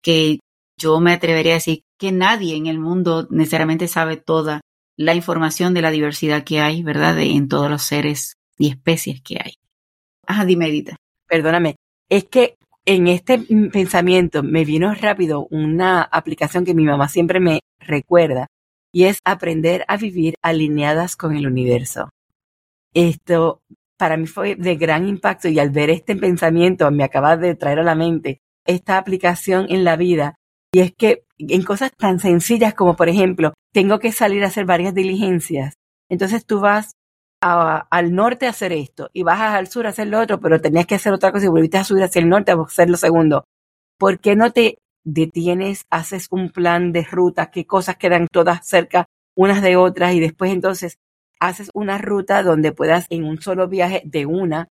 que 0.02 0.40
yo 0.78 1.00
me 1.00 1.14
atrevería 1.14 1.54
a 1.54 1.56
decir 1.56 1.84
que 2.00 2.12
nadie 2.12 2.56
en 2.56 2.68
el 2.68 2.80
mundo 2.80 3.28
necesariamente 3.30 3.88
sabe 3.88 4.18
toda 4.18 4.62
la 4.98 5.16
información 5.16 5.74
de 5.74 5.82
la 5.82 5.92
diversidad 5.92 6.44
que 6.44 6.60
hay, 6.60 6.84
¿verdad? 6.84 7.20
en 7.20 7.48
todos 7.48 7.70
los 7.70 7.84
seres 7.84 8.34
y 8.58 8.70
especies 8.70 9.22
que 9.22 9.38
hay. 9.44 9.54
Ajá, 10.26 10.46
dime, 10.46 10.68
Edita. 10.68 10.96
Perdóname, 11.28 11.76
es 12.10 12.26
que 12.26 12.56
en 12.86 13.08
este 13.08 13.40
pensamiento 13.72 14.44
me 14.44 14.66
vino 14.66 14.94
rápido 14.94 15.48
una 15.50 16.02
aplicación 16.02 16.66
que 16.66 16.74
mi 16.74 16.84
mamá 16.84 17.08
siempre 17.08 17.40
me 17.40 17.60
recuerda 17.80 18.48
y 18.92 19.06
es 19.06 19.20
aprender 19.26 19.86
a 19.88 19.98
vivir 19.98 20.36
alineadas 20.42 21.16
con 21.16 21.36
el 21.36 21.48
universo. 21.48 22.10
Esto 22.94 23.62
para 23.98 24.18
mí 24.18 24.28
fue 24.28 24.56
de 24.56 24.76
gran 24.76 25.08
impacto 25.08 25.48
y 25.48 25.60
al 25.60 25.70
ver 25.70 25.90
este 25.90 26.16
pensamiento 26.16 26.90
me 26.92 27.04
acaba 27.04 27.38
de 27.38 27.56
traer 27.56 27.80
a 27.80 27.84
la 27.84 27.96
mente 27.96 28.42
esta 28.66 28.98
aplicación 28.98 29.68
en 29.70 29.84
la 29.84 29.96
vida 29.96 30.36
y 30.74 30.80
es 30.80 30.94
que 30.94 31.26
en 31.38 31.64
cosas 31.64 31.92
tan 31.96 32.20
sencillas 32.20 32.74
como, 32.74 32.96
por 32.96 33.10
ejemplo, 33.10 33.54
tengo 33.74 34.00
que 34.00 34.12
salir 34.12 34.44
a 34.44 34.48
hacer 34.48 34.66
varias 34.66 34.94
diligencias. 34.94 35.76
Entonces 36.10 36.46
tú 36.46 36.60
vas 36.60 36.96
al 37.42 38.16
norte 38.16 38.48
a 38.48 38.52
hacer 38.52 38.72
esto 38.72 39.10
y 39.12 39.24
vas 39.24 39.40
al 39.42 39.68
sur 39.68 39.86
a 39.86 39.90
hacer 39.90 40.08
lo 40.08 40.20
otro, 40.20 40.40
pero 40.40 40.62
tenías 40.62 40.86
que 40.86 40.96
hacer 40.96 41.14
otra 41.14 41.32
cosa 41.32 41.46
y 41.46 41.50
volviste 41.50 41.78
a 41.78 41.84
subir 41.84 42.04
hacia 42.04 42.22
el 42.22 42.30
norte 42.30 42.52
a 42.52 42.56
hacer 42.56 42.90
lo 42.90 42.98
segundo. 42.98 43.46
¿Por 43.98 44.20
qué 44.20 44.36
no 44.36 44.52
te 44.52 44.78
detienes, 45.04 45.86
haces 45.90 46.28
un 46.32 46.50
plan 46.50 46.92
de 46.94 47.04
ruta, 47.04 47.52
qué 47.52 47.66
cosas 47.66 47.98
quedan 47.98 48.28
todas 48.32 48.66
cerca 48.66 49.06
unas 49.36 49.62
de 49.62 49.76
otras 49.76 50.14
y 50.14 50.20
después 50.20 50.52
entonces 50.52 50.98
haces 51.48 51.70
una 51.74 51.98
ruta 51.98 52.42
donde 52.44 52.72
puedas 52.72 53.06
en 53.10 53.26
un 53.26 53.42
solo 53.42 53.68
viaje 53.68 54.02
de 54.06 54.26
una 54.26 54.68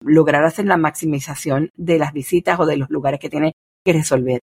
lograr 0.00 0.44
hacer 0.44 0.66
la 0.66 0.76
maximización 0.76 1.70
de 1.76 1.98
las 1.98 2.12
visitas 2.12 2.58
o 2.60 2.66
de 2.66 2.76
los 2.76 2.90
lugares 2.90 3.20
que 3.20 3.30
tienes 3.30 3.52
que 3.84 3.92
resolver. 3.92 4.40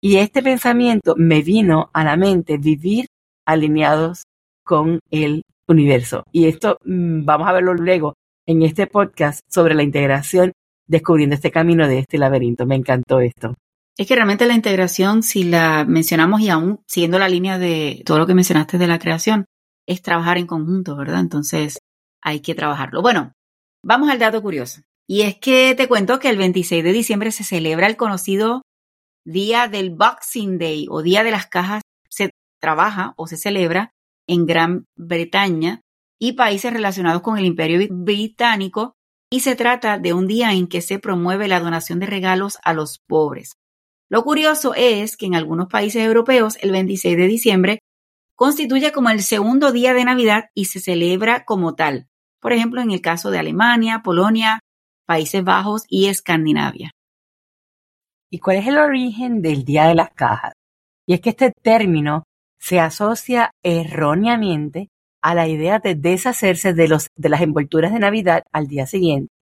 Y 0.00 0.16
este 0.16 0.42
pensamiento 0.42 1.14
me 1.16 1.42
vino 1.42 1.90
a 1.92 2.04
la 2.04 2.16
mente 2.16 2.58
vivir 2.58 3.06
alineados 3.46 4.24
con 4.64 5.00
el 5.10 5.42
universo. 5.66 6.24
Y 6.32 6.46
esto 6.46 6.76
mm, 6.84 7.24
vamos 7.24 7.48
a 7.48 7.52
verlo 7.52 7.74
luego 7.74 8.14
en 8.46 8.62
este 8.62 8.86
podcast 8.86 9.40
sobre 9.48 9.74
la 9.74 9.82
integración, 9.82 10.52
descubriendo 10.86 11.34
este 11.34 11.50
camino 11.50 11.88
de 11.88 12.00
este 12.00 12.18
laberinto. 12.18 12.66
Me 12.66 12.76
encantó 12.76 13.20
esto. 13.20 13.54
Es 13.96 14.06
que 14.06 14.14
realmente 14.14 14.46
la 14.46 14.54
integración, 14.54 15.22
si 15.22 15.44
la 15.44 15.84
mencionamos 15.86 16.40
y 16.40 16.48
aún 16.48 16.80
siguiendo 16.86 17.18
la 17.18 17.28
línea 17.28 17.58
de 17.58 18.02
todo 18.04 18.18
lo 18.18 18.26
que 18.26 18.34
mencionaste 18.34 18.78
de 18.78 18.86
la 18.86 18.98
creación, 18.98 19.44
es 19.86 20.02
trabajar 20.02 20.38
en 20.38 20.46
conjunto, 20.46 20.96
¿verdad? 20.96 21.20
Entonces 21.20 21.78
hay 22.22 22.40
que 22.40 22.54
trabajarlo. 22.54 23.02
Bueno, 23.02 23.32
vamos 23.84 24.10
al 24.10 24.18
dato 24.18 24.42
curioso. 24.42 24.82
Y 25.08 25.22
es 25.22 25.36
que 25.38 25.74
te 25.74 25.88
cuento 25.88 26.18
que 26.18 26.30
el 26.30 26.36
26 26.36 26.84
de 26.84 26.92
diciembre 26.92 27.32
se 27.32 27.44
celebra 27.44 27.86
el 27.86 27.96
conocido 27.96 28.62
día 29.24 29.68
del 29.68 29.90
Boxing 29.90 30.58
Day 30.58 30.86
o 30.90 31.02
Día 31.02 31.22
de 31.22 31.30
las 31.30 31.46
Cajas 31.46 31.82
se 32.08 32.30
trabaja 32.60 33.14
o 33.16 33.26
se 33.26 33.36
celebra 33.36 33.92
en 34.28 34.46
Gran 34.46 34.84
Bretaña 34.96 35.80
y 36.20 36.32
países 36.32 36.72
relacionados 36.72 37.22
con 37.22 37.38
el 37.38 37.44
Imperio 37.44 37.86
Británico 37.90 38.94
y 39.30 39.40
se 39.40 39.56
trata 39.56 39.98
de 39.98 40.12
un 40.12 40.26
día 40.26 40.52
en 40.52 40.68
que 40.68 40.82
se 40.82 40.98
promueve 40.98 41.48
la 41.48 41.60
donación 41.60 41.98
de 41.98 42.06
regalos 42.06 42.58
a 42.62 42.74
los 42.74 43.00
pobres. 43.08 43.54
Lo 44.10 44.22
curioso 44.22 44.74
es 44.76 45.16
que 45.16 45.26
en 45.26 45.34
algunos 45.34 45.68
países 45.68 46.04
europeos 46.04 46.58
el 46.60 46.70
26 46.70 47.16
de 47.16 47.26
diciembre 47.26 47.78
constituye 48.34 48.92
como 48.92 49.10
el 49.10 49.22
segundo 49.22 49.72
día 49.72 49.94
de 49.94 50.04
Navidad 50.04 50.46
y 50.54 50.66
se 50.66 50.80
celebra 50.80 51.44
como 51.44 51.74
tal. 51.74 52.08
Por 52.40 52.52
ejemplo, 52.52 52.80
en 52.80 52.90
el 52.90 53.00
caso 53.00 53.30
de 53.30 53.38
Alemania, 53.38 54.02
Polonia, 54.02 54.60
Países 55.06 55.44
Bajos 55.44 55.84
y 55.88 56.06
Escandinavia. 56.06 56.90
¿Y 58.30 58.38
cuál 58.38 58.56
es 58.56 58.66
el 58.66 58.78
origen 58.78 59.42
del 59.42 59.64
Día 59.64 59.86
de 59.86 59.94
las 59.94 60.10
Cajas? 60.10 60.54
Y 61.06 61.14
es 61.14 61.20
que 61.20 61.30
este 61.30 61.52
término 61.62 62.24
se 62.58 62.80
asocia 62.80 63.50
erróneamente 63.62 64.88
a 65.22 65.34
la 65.34 65.48
idea 65.48 65.78
de 65.78 65.94
deshacerse 65.94 66.74
de, 66.74 66.88
los, 66.88 67.08
de 67.16 67.28
las 67.28 67.42
envolturas 67.42 67.92
de 67.92 67.98
Navidad 67.98 68.42
al 68.52 68.66
día 68.68 68.86
siguiente. 68.86 69.32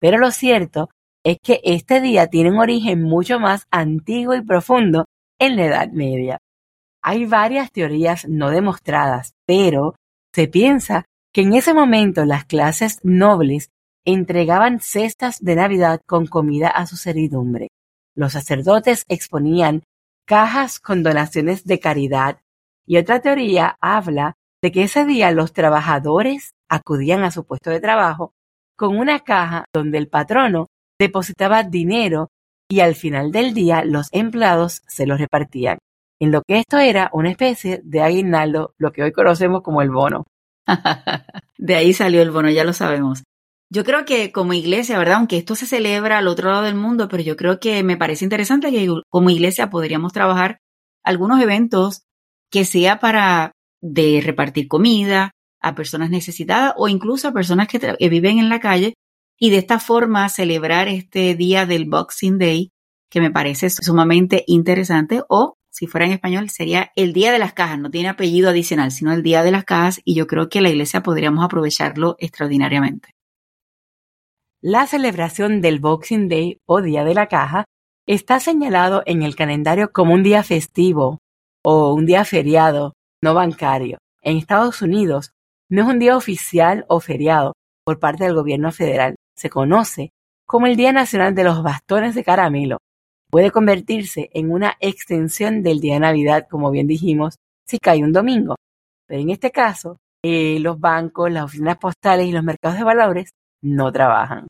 Pero 0.00 0.18
lo 0.18 0.30
cierto 0.30 0.88
es 1.24 1.38
que 1.42 1.60
este 1.64 2.00
día 2.00 2.28
tiene 2.28 2.50
un 2.50 2.58
origen 2.58 3.02
mucho 3.02 3.40
más 3.40 3.66
antiguo 3.70 4.34
y 4.34 4.42
profundo 4.42 5.06
en 5.38 5.56
la 5.56 5.66
Edad 5.66 5.88
Media. 5.90 6.38
Hay 7.08 7.24
varias 7.24 7.70
teorías 7.70 8.28
no 8.28 8.50
demostradas, 8.50 9.36
pero 9.46 9.94
se 10.34 10.48
piensa 10.48 11.04
que 11.32 11.42
en 11.42 11.54
ese 11.54 11.72
momento 11.72 12.24
las 12.24 12.46
clases 12.46 12.98
nobles 13.04 13.68
entregaban 14.04 14.80
cestas 14.80 15.38
de 15.38 15.54
Navidad 15.54 16.00
con 16.04 16.26
comida 16.26 16.66
a 16.66 16.84
su 16.86 16.96
servidumbre. 16.96 17.68
Los 18.16 18.32
sacerdotes 18.32 19.04
exponían 19.06 19.84
cajas 20.26 20.80
con 20.80 21.04
donaciones 21.04 21.64
de 21.64 21.78
caridad 21.78 22.40
y 22.84 22.96
otra 22.96 23.20
teoría 23.20 23.76
habla 23.80 24.34
de 24.60 24.72
que 24.72 24.82
ese 24.82 25.04
día 25.04 25.30
los 25.30 25.52
trabajadores 25.52 26.54
acudían 26.68 27.22
a 27.22 27.30
su 27.30 27.46
puesto 27.46 27.70
de 27.70 27.78
trabajo 27.78 28.32
con 28.76 28.98
una 28.98 29.20
caja 29.20 29.64
donde 29.72 29.98
el 29.98 30.08
patrono 30.08 30.66
depositaba 30.98 31.62
dinero 31.62 32.30
y 32.68 32.80
al 32.80 32.96
final 32.96 33.30
del 33.30 33.54
día 33.54 33.84
los 33.84 34.08
empleados 34.10 34.82
se 34.88 35.06
los 35.06 35.20
repartían, 35.20 35.78
en 36.20 36.32
lo 36.32 36.42
que 36.42 36.58
esto 36.58 36.78
era 36.78 37.10
una 37.12 37.30
especie 37.30 37.80
de 37.84 38.02
aguinaldo, 38.02 38.74
lo 38.78 38.92
que 38.92 39.02
hoy 39.02 39.12
conocemos 39.12 39.62
como 39.62 39.82
el 39.82 39.90
bono. 39.90 40.24
de 41.58 41.74
ahí 41.74 41.92
salió 41.92 42.22
el 42.22 42.30
bono, 42.30 42.50
ya 42.50 42.64
lo 42.64 42.72
sabemos. 42.72 43.22
Yo 43.70 43.84
creo 43.84 44.04
que 44.04 44.30
como 44.30 44.52
iglesia, 44.52 44.98
¿verdad? 44.98 45.16
Aunque 45.16 45.38
esto 45.38 45.56
se 45.56 45.66
celebra 45.66 46.18
al 46.18 46.28
otro 46.28 46.50
lado 46.50 46.62
del 46.62 46.76
mundo, 46.76 47.08
pero 47.08 47.22
yo 47.22 47.36
creo 47.36 47.58
que 47.58 47.82
me 47.82 47.96
parece 47.96 48.24
interesante 48.24 48.70
que 48.70 48.88
como 49.10 49.30
iglesia 49.30 49.70
podríamos 49.70 50.12
trabajar 50.12 50.58
algunos 51.02 51.40
eventos 51.40 52.02
que 52.50 52.64
sea 52.64 53.00
para 53.00 53.52
de 53.82 54.20
repartir 54.24 54.68
comida 54.68 55.32
a 55.60 55.74
personas 55.74 56.10
necesitadas 56.10 56.74
o 56.76 56.88
incluso 56.88 57.28
a 57.28 57.32
personas 57.32 57.68
que, 57.68 57.96
viven 58.08 58.38
en 58.38 58.48
la 58.48 58.60
calle 58.60 58.94
y 59.38 59.50
de 59.50 59.58
esta 59.58 59.80
forma 59.80 60.28
celebrar 60.28 60.88
este 60.88 61.34
día 61.34 61.66
del 61.66 61.86
Boxing 61.86 62.38
Day 62.38 62.70
que 63.10 63.20
me 63.20 63.30
parece 63.30 63.70
sumamente 63.70 64.44
interesante 64.46 65.22
o 65.28 65.55
si 65.76 65.86
fuera 65.86 66.06
en 66.06 66.12
español 66.12 66.48
sería 66.48 66.90
el 66.96 67.12
Día 67.12 67.32
de 67.32 67.38
las 67.38 67.52
Cajas, 67.52 67.78
no 67.78 67.90
tiene 67.90 68.08
apellido 68.08 68.48
adicional, 68.48 68.90
sino 68.92 69.12
el 69.12 69.22
Día 69.22 69.42
de 69.42 69.50
las 69.50 69.64
Cajas 69.64 70.00
y 70.06 70.14
yo 70.14 70.26
creo 70.26 70.48
que 70.48 70.62
la 70.62 70.70
iglesia 70.70 71.02
podríamos 71.02 71.44
aprovecharlo 71.44 72.16
extraordinariamente. 72.18 73.10
La 74.62 74.86
celebración 74.86 75.60
del 75.60 75.78
Boxing 75.78 76.28
Day 76.30 76.60
o 76.64 76.80
Día 76.80 77.04
de 77.04 77.12
la 77.12 77.26
Caja 77.26 77.66
está 78.06 78.40
señalado 78.40 79.02
en 79.04 79.22
el 79.22 79.36
calendario 79.36 79.92
como 79.92 80.14
un 80.14 80.22
día 80.22 80.42
festivo 80.42 81.18
o 81.62 81.92
un 81.92 82.06
día 82.06 82.24
feriado 82.24 82.94
no 83.22 83.34
bancario. 83.34 83.98
En 84.22 84.38
Estados 84.38 84.80
Unidos 84.80 85.32
no 85.68 85.82
es 85.82 85.88
un 85.88 85.98
día 85.98 86.16
oficial 86.16 86.86
o 86.88 87.00
feriado 87.00 87.52
por 87.84 88.00
parte 88.00 88.24
del 88.24 88.34
gobierno 88.34 88.72
federal. 88.72 89.16
Se 89.36 89.50
conoce 89.50 90.08
como 90.46 90.68
el 90.68 90.76
Día 90.76 90.92
Nacional 90.92 91.34
de 91.34 91.44
los 91.44 91.62
Bastones 91.62 92.14
de 92.14 92.24
Caramelo. 92.24 92.78
Puede 93.36 93.50
convertirse 93.50 94.30
en 94.32 94.50
una 94.50 94.78
extensión 94.80 95.62
del 95.62 95.78
día 95.78 95.92
de 95.92 96.00
Navidad, 96.00 96.46
como 96.50 96.70
bien 96.70 96.86
dijimos, 96.86 97.34
si 97.66 97.78
cae 97.78 98.02
un 98.02 98.10
domingo. 98.10 98.54
Pero 99.06 99.20
en 99.20 99.28
este 99.28 99.50
caso, 99.50 99.98
eh, 100.24 100.58
los 100.58 100.80
bancos, 100.80 101.30
las 101.30 101.44
oficinas 101.44 101.76
postales 101.76 102.26
y 102.28 102.32
los 102.32 102.42
mercados 102.42 102.78
de 102.78 102.84
valores 102.84 103.28
no 103.60 103.92
trabajan. 103.92 104.46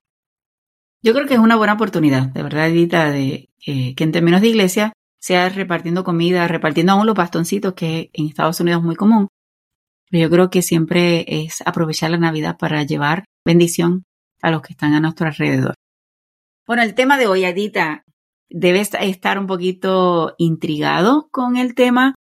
Yo 1.02 1.14
creo 1.14 1.26
que 1.26 1.34
es 1.34 1.40
una 1.40 1.56
buena 1.56 1.72
oportunidad, 1.72 2.28
de 2.28 2.44
verdad, 2.44 2.68
Edita, 2.68 3.10
de 3.10 3.48
que 3.58 4.04
en 4.04 4.12
términos 4.12 4.40
de 4.40 4.50
iglesia 4.50 4.92
sea 5.20 5.48
repartiendo 5.48 6.04
comida, 6.04 6.46
repartiendo 6.46 6.92
aún 6.92 7.06
los 7.06 7.16
bastoncitos, 7.16 7.74
que 7.74 8.10
en 8.12 8.28
Estados 8.28 8.60
Unidos 8.60 8.82
es 8.82 8.86
muy 8.86 8.94
común. 8.94 9.26
Pero 10.08 10.22
yo 10.22 10.30
creo 10.30 10.48
que 10.48 10.62
siempre 10.62 11.24
es 11.26 11.60
aprovechar 11.66 12.12
la 12.12 12.18
Navidad 12.18 12.56
para 12.56 12.84
llevar 12.84 13.24
bendición 13.44 14.04
a 14.42 14.52
los 14.52 14.62
que 14.62 14.74
están 14.74 14.94
a 14.94 15.00
nuestro 15.00 15.26
alrededor. 15.26 15.74
Bueno, 16.68 16.84
el 16.84 16.94
tema 16.94 17.18
de 17.18 17.26
hoy, 17.26 17.44
Adita, 17.44 18.04
debes 18.48 18.90
estar 19.00 19.38
un 19.38 19.46
poquito 19.46 20.34
intrigado 20.38 21.28
con 21.30 21.56
el 21.56 21.74
tema 21.74 22.14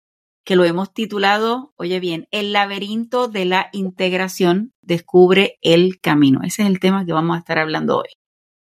que 0.45 0.57
lo 0.57 0.65
hemos 0.65 0.93
titulado, 0.93 1.73
oye 1.77 2.01
bien, 2.01 2.29
el 2.31 2.53
laberinto 2.53 3.29
de 3.29 3.47
la 3.47 3.71
integración 3.73 4.73
descubre 4.83 5.59
el 5.63 6.01
camino. 6.01 6.41
Ese 6.43 6.63
es 6.63 6.69
el 6.69 6.81
tema 6.81 7.07
que 7.07 7.15
vamos 7.15 7.37
a 7.37 7.39
estar 7.39 7.59
hablando 7.59 7.99
hoy. 7.99 8.09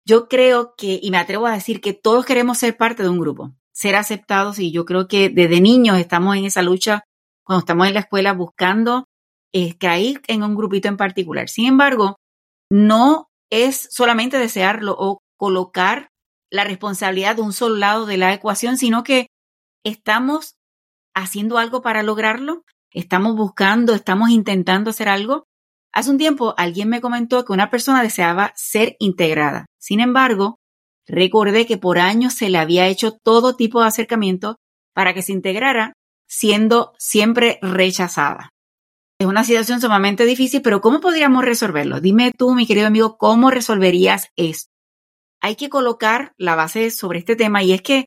Yo 0.05 0.27
creo 0.27 0.73
que, 0.75 0.99
y 1.01 1.11
me 1.11 1.17
atrevo 1.17 1.47
a 1.47 1.53
decir 1.53 1.79
que 1.79 1.93
todos 1.93 2.25
queremos 2.25 2.57
ser 2.57 2.75
parte 2.75 3.03
de 3.03 3.09
un 3.09 3.19
grupo 3.19 3.53
ser 3.79 3.95
aceptados 3.95 4.59
y 4.59 4.71
yo 4.71 4.83
creo 4.83 5.07
que 5.07 5.29
desde 5.29 5.61
niños 5.61 5.97
estamos 5.97 6.35
en 6.35 6.43
esa 6.43 6.61
lucha 6.61 7.05
cuando 7.45 7.59
estamos 7.61 7.87
en 7.87 7.93
la 7.93 8.01
escuela 8.01 8.33
buscando 8.33 9.05
eh, 9.53 9.77
caer 9.77 10.21
en 10.27 10.43
un 10.43 10.53
grupito 10.55 10.89
en 10.89 10.97
particular. 10.97 11.47
Sin 11.47 11.65
embargo, 11.65 12.17
no 12.69 13.29
es 13.49 13.87
solamente 13.89 14.37
desearlo 14.37 14.97
o 14.99 15.19
colocar 15.37 16.09
la 16.51 16.63
responsabilidad 16.63 17.35
de 17.35 17.41
un 17.41 17.53
solo 17.53 17.75
lado 17.75 18.05
de 18.05 18.17
la 18.17 18.33
ecuación, 18.33 18.77
sino 18.77 19.03
que 19.03 19.27
estamos 19.83 20.55
haciendo 21.13 21.57
algo 21.57 21.81
para 21.81 22.03
lograrlo, 22.03 22.63
estamos 22.91 23.35
buscando, 23.35 23.93
estamos 23.93 24.29
intentando 24.29 24.89
hacer 24.89 25.09
algo. 25.09 25.45
Hace 25.91 26.11
un 26.11 26.17
tiempo 26.17 26.53
alguien 26.57 26.89
me 26.89 27.01
comentó 27.01 27.45
que 27.45 27.53
una 27.53 27.69
persona 27.69 28.03
deseaba 28.03 28.53
ser 28.55 28.95
integrada. 28.99 29.65
Sin 29.79 29.99
embargo, 29.99 30.59
Recordé 31.09 31.65
que 31.65 31.79
por 31.79 31.97
años 31.97 32.35
se 32.35 32.49
le 32.49 32.59
había 32.59 32.87
hecho 32.87 33.11
todo 33.11 33.55
tipo 33.55 33.81
de 33.81 33.87
acercamiento 33.87 34.57
para 34.93 35.15
que 35.15 35.23
se 35.23 35.31
integrara, 35.31 35.93
siendo 36.27 36.93
siempre 36.99 37.57
rechazada. 37.63 38.51
Es 39.19 39.27
una 39.27 39.43
situación 39.43 39.81
sumamente 39.81 40.25
difícil, 40.25 40.61
pero 40.61 40.81
¿cómo 40.81 41.01
podríamos 41.01 41.43
resolverlo? 41.43 41.99
Dime 41.99 42.31
tú, 42.37 42.53
mi 42.53 42.67
querido 42.67 42.85
amigo, 42.85 43.17
¿cómo 43.17 43.49
resolverías 43.49 44.29
esto? 44.35 44.69
Hay 45.41 45.55
que 45.55 45.69
colocar 45.69 46.33
la 46.37 46.55
base 46.55 46.91
sobre 46.91 47.19
este 47.19 47.35
tema 47.35 47.63
y 47.63 47.73
es 47.73 47.81
que, 47.81 48.05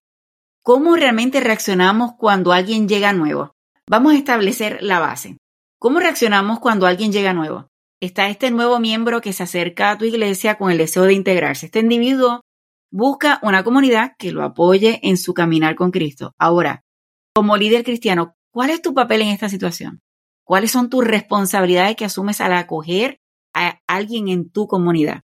¿cómo 0.62 0.96
realmente 0.96 1.40
reaccionamos 1.40 2.12
cuando 2.18 2.52
alguien 2.52 2.88
llega 2.88 3.12
nuevo? 3.12 3.54
Vamos 3.88 4.12
a 4.12 4.18
establecer 4.18 4.82
la 4.82 5.00
base. 5.00 5.38
¿Cómo 5.78 6.00
reaccionamos 6.00 6.60
cuando 6.60 6.86
alguien 6.86 7.12
llega 7.12 7.32
nuevo? 7.32 7.68
Está 8.00 8.28
este 8.28 8.50
nuevo 8.50 8.78
miembro 8.80 9.20
que 9.20 9.32
se 9.32 9.42
acerca 9.42 9.90
a 9.90 9.98
tu 9.98 10.04
iglesia 10.04 10.56
con 10.56 10.70
el 10.70 10.78
deseo 10.78 11.04
de 11.04 11.14
integrarse. 11.14 11.66
Este 11.66 11.80
individuo 11.80 12.42
Busca 12.94 13.40
una 13.42 13.64
comunidad 13.64 14.12
que 14.18 14.32
lo 14.32 14.44
apoye 14.44 15.00
en 15.02 15.16
su 15.16 15.32
caminar 15.32 15.76
con 15.76 15.90
Cristo. 15.90 16.34
Ahora, 16.38 16.84
como 17.34 17.56
líder 17.56 17.84
cristiano, 17.84 18.34
¿cuál 18.52 18.68
es 18.68 18.82
tu 18.82 18.92
papel 18.92 19.22
en 19.22 19.28
esta 19.28 19.48
situación? 19.48 20.02
¿Cuáles 20.44 20.72
son 20.72 20.90
tus 20.90 21.02
responsabilidades 21.02 21.96
que 21.96 22.04
asumes 22.04 22.42
al 22.42 22.52
acoger 22.52 23.18
a 23.54 23.80
alguien 23.86 24.28
en 24.28 24.50
tu 24.50 24.66
comunidad? 24.66 25.22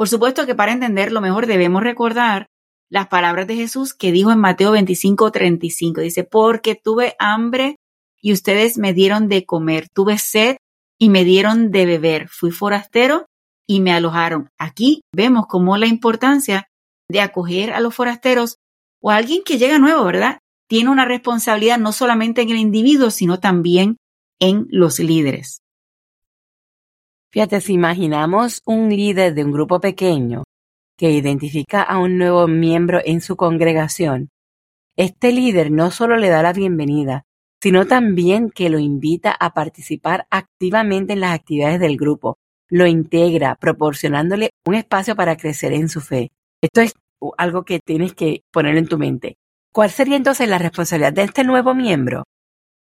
Por 0.00 0.08
supuesto 0.08 0.46
que 0.46 0.54
para 0.54 0.72
entenderlo 0.72 1.20
mejor 1.20 1.46
debemos 1.46 1.82
recordar 1.82 2.46
las 2.88 3.08
palabras 3.08 3.46
de 3.46 3.56
Jesús 3.56 3.92
que 3.92 4.12
dijo 4.12 4.32
en 4.32 4.38
Mateo 4.38 4.70
25, 4.70 5.30
35. 5.30 6.00
Dice, 6.00 6.24
porque 6.24 6.74
tuve 6.74 7.16
hambre 7.18 7.76
y 8.18 8.32
ustedes 8.32 8.78
me 8.78 8.94
dieron 8.94 9.28
de 9.28 9.44
comer, 9.44 9.88
tuve 9.92 10.16
sed 10.16 10.56
y 10.98 11.10
me 11.10 11.24
dieron 11.24 11.70
de 11.70 11.84
beber, 11.84 12.28
fui 12.30 12.50
forastero 12.50 13.26
y 13.68 13.80
me 13.80 13.92
alojaron. 13.92 14.48
Aquí 14.58 15.02
vemos 15.14 15.44
cómo 15.46 15.76
la 15.76 15.86
importancia 15.86 16.68
de 17.10 17.20
acoger 17.20 17.70
a 17.74 17.80
los 17.80 17.94
forasteros 17.94 18.56
o 19.02 19.10
a 19.10 19.16
alguien 19.16 19.42
que 19.44 19.58
llega 19.58 19.78
nuevo, 19.78 20.02
¿verdad? 20.04 20.38
Tiene 20.66 20.88
una 20.88 21.04
responsabilidad 21.04 21.76
no 21.76 21.92
solamente 21.92 22.40
en 22.40 22.48
el 22.48 22.56
individuo, 22.56 23.10
sino 23.10 23.38
también 23.38 23.98
en 24.40 24.66
los 24.70 24.98
líderes. 24.98 25.60
Fíjate, 27.32 27.60
si 27.60 27.74
imaginamos 27.74 28.60
un 28.66 28.88
líder 28.88 29.34
de 29.34 29.44
un 29.44 29.52
grupo 29.52 29.80
pequeño 29.80 30.42
que 30.96 31.12
identifica 31.12 31.82
a 31.82 31.98
un 31.98 32.18
nuevo 32.18 32.48
miembro 32.48 33.00
en 33.04 33.20
su 33.20 33.36
congregación, 33.36 34.30
este 34.96 35.30
líder 35.32 35.70
no 35.70 35.92
solo 35.92 36.16
le 36.16 36.28
da 36.28 36.42
la 36.42 36.52
bienvenida, 36.52 37.22
sino 37.62 37.86
también 37.86 38.50
que 38.50 38.68
lo 38.68 38.80
invita 38.80 39.30
a 39.30 39.54
participar 39.54 40.26
activamente 40.30 41.12
en 41.12 41.20
las 41.20 41.34
actividades 41.34 41.78
del 41.78 41.96
grupo, 41.96 42.38
lo 42.68 42.86
integra, 42.86 43.54
proporcionándole 43.54 44.50
un 44.66 44.74
espacio 44.74 45.14
para 45.14 45.36
crecer 45.36 45.72
en 45.72 45.88
su 45.88 46.00
fe. 46.00 46.32
Esto 46.60 46.80
es 46.80 46.94
algo 47.38 47.64
que 47.64 47.78
tienes 47.78 48.12
que 48.14 48.42
poner 48.50 48.76
en 48.76 48.88
tu 48.88 48.98
mente. 48.98 49.36
¿Cuál 49.72 49.90
sería 49.90 50.16
entonces 50.16 50.48
la 50.48 50.58
responsabilidad 50.58 51.12
de 51.12 51.22
este 51.22 51.44
nuevo 51.44 51.74
miembro? 51.74 52.24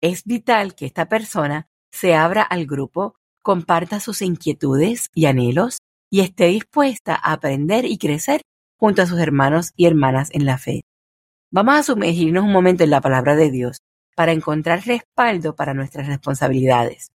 Es 0.01 0.25
vital 0.25 0.75
que 0.75 0.85
esta 0.85 1.07
persona 1.07 1.67
se 1.91 2.13
abra 2.13 2.41
al 2.41 2.65
grupo, 2.65 3.15
comparta 3.43 3.99
sus 3.99 4.21
inquietudes 4.21 5.09
y 5.13 5.25
anhelos 5.25 5.77
y 6.09 6.21
esté 6.21 6.47
dispuesta 6.47 7.13
a 7.13 7.33
aprender 7.33 7.85
y 7.85 7.97
crecer 7.97 8.41
junto 8.79 9.01
a 9.01 9.05
sus 9.05 9.19
hermanos 9.19 9.73
y 9.75 9.85
hermanas 9.85 10.29
en 10.31 10.45
la 10.45 10.57
fe. 10.57 10.81
Vamos 11.51 11.75
a 11.75 11.83
sumergirnos 11.83 12.43
un 12.43 12.51
momento 12.51 12.83
en 12.83 12.89
la 12.89 13.01
palabra 13.01 13.35
de 13.35 13.51
Dios 13.51 13.77
para 14.15 14.31
encontrar 14.31 14.85
respaldo 14.85 15.55
para 15.55 15.73
nuestras 15.73 16.07
responsabilidades. 16.07 17.11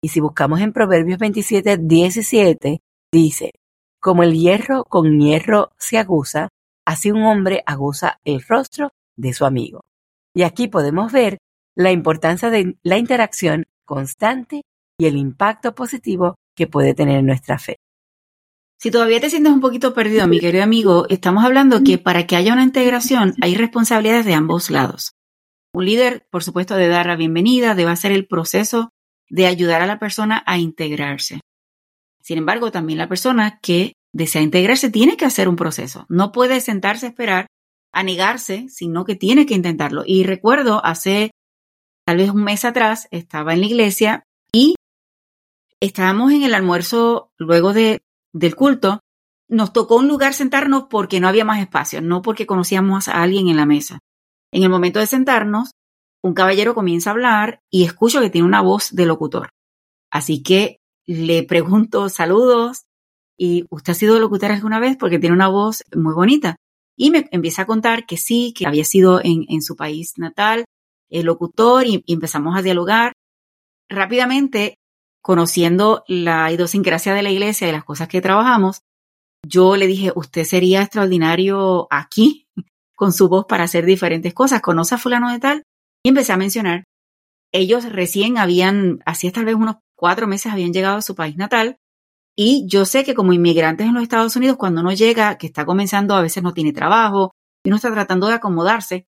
Y 0.00 0.08
si 0.08 0.20
buscamos 0.20 0.60
en 0.60 0.72
Proverbios 0.72 1.18
27, 1.18 1.78
17, 1.78 2.80
dice, 3.12 3.52
como 4.00 4.22
el 4.22 4.34
hierro 4.34 4.84
con 4.84 5.20
hierro 5.20 5.70
se 5.78 5.98
aguza, 5.98 6.48
así 6.84 7.10
un 7.10 7.22
hombre 7.22 7.62
aguza 7.66 8.18
el 8.24 8.42
rostro 8.42 8.90
de 9.16 9.32
su 9.32 9.44
amigo. 9.44 9.82
Y 10.34 10.42
aquí 10.42 10.68
podemos 10.68 11.12
ver 11.12 11.38
la 11.76 11.92
importancia 11.92 12.50
de 12.50 12.76
la 12.82 12.98
interacción 12.98 13.64
constante 13.84 14.62
y 15.02 15.06
el 15.06 15.16
impacto 15.16 15.74
positivo 15.74 16.36
que 16.56 16.68
puede 16.68 16.94
tener 16.94 17.24
nuestra 17.24 17.58
fe. 17.58 17.76
Si 18.80 18.90
todavía 18.90 19.20
te 19.20 19.30
sientes 19.30 19.52
un 19.52 19.60
poquito 19.60 19.94
perdido, 19.94 20.26
mi 20.28 20.38
querido 20.38 20.62
amigo, 20.62 21.06
estamos 21.08 21.44
hablando 21.44 21.82
que 21.82 21.98
para 21.98 22.26
que 22.26 22.36
haya 22.36 22.52
una 22.52 22.62
integración 22.62 23.34
hay 23.40 23.56
responsabilidades 23.56 24.26
de 24.26 24.34
ambos 24.34 24.70
lados. 24.70 25.12
Un 25.74 25.86
líder, 25.86 26.26
por 26.30 26.44
supuesto, 26.44 26.76
debe 26.76 26.92
dar 26.92 27.06
la 27.06 27.16
bienvenida, 27.16 27.74
debe 27.74 27.90
hacer 27.90 28.12
el 28.12 28.26
proceso 28.26 28.90
de 29.28 29.46
ayudar 29.46 29.82
a 29.82 29.86
la 29.86 29.98
persona 29.98 30.42
a 30.46 30.58
integrarse. 30.58 31.40
Sin 32.22 32.38
embargo, 32.38 32.70
también 32.70 32.98
la 32.98 33.08
persona 33.08 33.58
que 33.60 33.94
desea 34.12 34.42
integrarse 34.42 34.90
tiene 34.90 35.16
que 35.16 35.24
hacer 35.24 35.48
un 35.48 35.56
proceso. 35.56 36.06
No 36.08 36.30
puede 36.30 36.60
sentarse 36.60 37.06
a 37.06 37.08
esperar 37.08 37.46
a 37.92 38.02
negarse, 38.04 38.68
sino 38.68 39.04
que 39.04 39.16
tiene 39.16 39.46
que 39.46 39.54
intentarlo. 39.54 40.02
Y 40.06 40.22
recuerdo 40.24 40.84
hace 40.84 41.32
tal 42.06 42.18
vez 42.18 42.30
un 42.30 42.44
mes 42.44 42.64
atrás, 42.64 43.08
estaba 43.10 43.54
en 43.54 43.60
la 43.60 43.66
iglesia 43.66 44.22
y 44.52 44.74
estábamos 45.82 46.32
en 46.32 46.44
el 46.44 46.54
almuerzo 46.54 47.32
luego 47.38 47.72
de, 47.72 48.02
del 48.32 48.54
culto. 48.54 49.00
Nos 49.48 49.72
tocó 49.72 49.96
un 49.96 50.08
lugar 50.08 50.32
sentarnos 50.32 50.84
porque 50.88 51.20
no 51.20 51.28
había 51.28 51.44
más 51.44 51.60
espacio, 51.60 52.00
no 52.00 52.22
porque 52.22 52.46
conocíamos 52.46 53.08
a 53.08 53.20
alguien 53.20 53.48
en 53.48 53.56
la 53.56 53.66
mesa. 53.66 53.98
En 54.52 54.62
el 54.62 54.70
momento 54.70 55.00
de 55.00 55.06
sentarnos, 55.06 55.72
un 56.22 56.34
caballero 56.34 56.74
comienza 56.74 57.10
a 57.10 57.14
hablar 57.14 57.60
y 57.68 57.84
escucho 57.84 58.20
que 58.20 58.30
tiene 58.30 58.46
una 58.46 58.60
voz 58.60 58.90
de 58.92 59.06
locutor. 59.06 59.50
Así 60.10 60.42
que 60.42 60.78
le 61.04 61.42
pregunto 61.42 62.08
saludos 62.08 62.84
y 63.36 63.66
usted 63.68 63.92
ha 63.92 63.96
sido 63.96 64.20
locutor 64.20 64.52
alguna 64.52 64.78
vez 64.78 64.96
porque 64.96 65.18
tiene 65.18 65.34
una 65.34 65.48
voz 65.48 65.82
muy 65.94 66.14
bonita. 66.14 66.56
Y 66.96 67.10
me 67.10 67.28
empieza 67.32 67.62
a 67.62 67.66
contar 67.66 68.06
que 68.06 68.16
sí, 68.16 68.54
que 68.56 68.66
había 68.66 68.84
sido 68.84 69.20
en, 69.24 69.62
su 69.62 69.74
país 69.74 70.12
natal 70.16 70.64
el 71.10 71.26
locutor 71.26 71.86
y, 71.86 72.04
empezamos 72.06 72.56
a 72.56 72.62
dialogar. 72.62 73.12
Rápidamente, 73.88 74.76
conociendo 75.22 76.04
la 76.08 76.50
idiosincrasia 76.52 77.14
de 77.14 77.22
la 77.22 77.30
iglesia 77.30 77.68
y 77.68 77.72
las 77.72 77.84
cosas 77.84 78.08
que 78.08 78.20
trabajamos, 78.20 78.82
yo 79.46 79.76
le 79.76 79.86
dije, 79.86 80.12
usted 80.14 80.44
sería 80.44 80.82
extraordinario 80.82 81.86
aquí 81.90 82.46
con 82.96 83.12
su 83.12 83.28
voz 83.28 83.46
para 83.46 83.64
hacer 83.64 83.86
diferentes 83.86 84.34
cosas. 84.34 84.60
¿Conoce 84.60 84.96
a 84.96 84.98
fulano 84.98 85.30
de 85.30 85.38
tal? 85.38 85.62
Y 86.04 86.10
empecé 86.10 86.32
a 86.32 86.36
mencionar. 86.36 86.84
Ellos 87.52 87.90
recién 87.90 88.38
habían, 88.38 89.00
hacía 89.06 89.32
tal 89.32 89.44
vez 89.44 89.54
unos 89.54 89.76
cuatro 89.96 90.26
meses, 90.26 90.52
habían 90.52 90.72
llegado 90.72 90.96
a 90.96 91.02
su 91.02 91.14
país 91.14 91.36
natal. 91.36 91.76
Y 92.36 92.66
yo 92.66 92.86
sé 92.86 93.04
que 93.04 93.14
como 93.14 93.32
inmigrantes 93.32 93.86
en 93.86 93.94
los 93.94 94.02
Estados 94.02 94.36
Unidos, 94.36 94.56
cuando 94.56 94.80
uno 94.80 94.92
llega, 94.92 95.36
que 95.36 95.46
está 95.46 95.66
comenzando, 95.66 96.14
a 96.14 96.22
veces 96.22 96.42
no 96.42 96.54
tiene 96.54 96.72
trabajo 96.72 97.34
y 97.64 97.68
uno 97.68 97.76
está 97.76 97.92
tratando 97.92 98.26
de 98.28 98.34
acomodarse. 98.34 99.06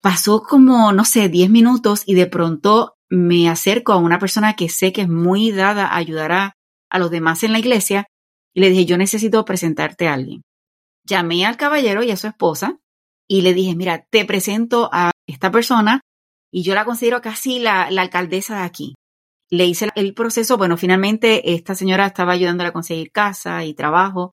Pasó 0.00 0.42
como, 0.42 0.92
no 0.92 1.04
sé, 1.04 1.28
diez 1.28 1.50
minutos 1.50 2.04
y 2.06 2.14
de 2.14 2.26
pronto 2.26 2.94
me 3.10 3.48
acerco 3.48 3.92
a 3.92 3.96
una 3.96 4.18
persona 4.18 4.54
que 4.54 4.68
sé 4.68 4.92
que 4.92 5.02
es 5.02 5.08
muy 5.08 5.50
dada 5.50 5.86
a 5.86 5.96
ayudar 5.96 6.32
a, 6.32 6.56
a 6.90 6.98
los 6.98 7.10
demás 7.10 7.42
en 7.42 7.52
la 7.52 7.58
iglesia 7.58 8.06
y 8.54 8.60
le 8.60 8.70
dije, 8.70 8.86
yo 8.86 8.96
necesito 8.96 9.44
presentarte 9.44 10.08
a 10.08 10.14
alguien. 10.14 10.42
Llamé 11.04 11.44
al 11.44 11.56
caballero 11.56 12.02
y 12.02 12.10
a 12.10 12.16
su 12.16 12.26
esposa 12.26 12.78
y 13.28 13.42
le 13.42 13.54
dije, 13.54 13.74
mira, 13.74 14.06
te 14.10 14.24
presento 14.24 14.88
a 14.92 15.10
esta 15.26 15.50
persona 15.50 16.00
y 16.52 16.62
yo 16.62 16.74
la 16.74 16.84
considero 16.84 17.20
casi 17.20 17.58
la, 17.58 17.84
alcaldesa 17.84 18.58
de 18.58 18.64
aquí. 18.64 18.94
Le 19.50 19.64
hice 19.66 19.88
el 19.94 20.14
proceso, 20.14 20.56
bueno, 20.56 20.76
finalmente 20.76 21.54
esta 21.54 21.74
señora 21.74 22.06
estaba 22.06 22.32
ayudándola 22.32 22.70
a 22.70 22.72
conseguir 22.72 23.10
casa 23.10 23.64
y 23.64 23.74
trabajo. 23.74 24.32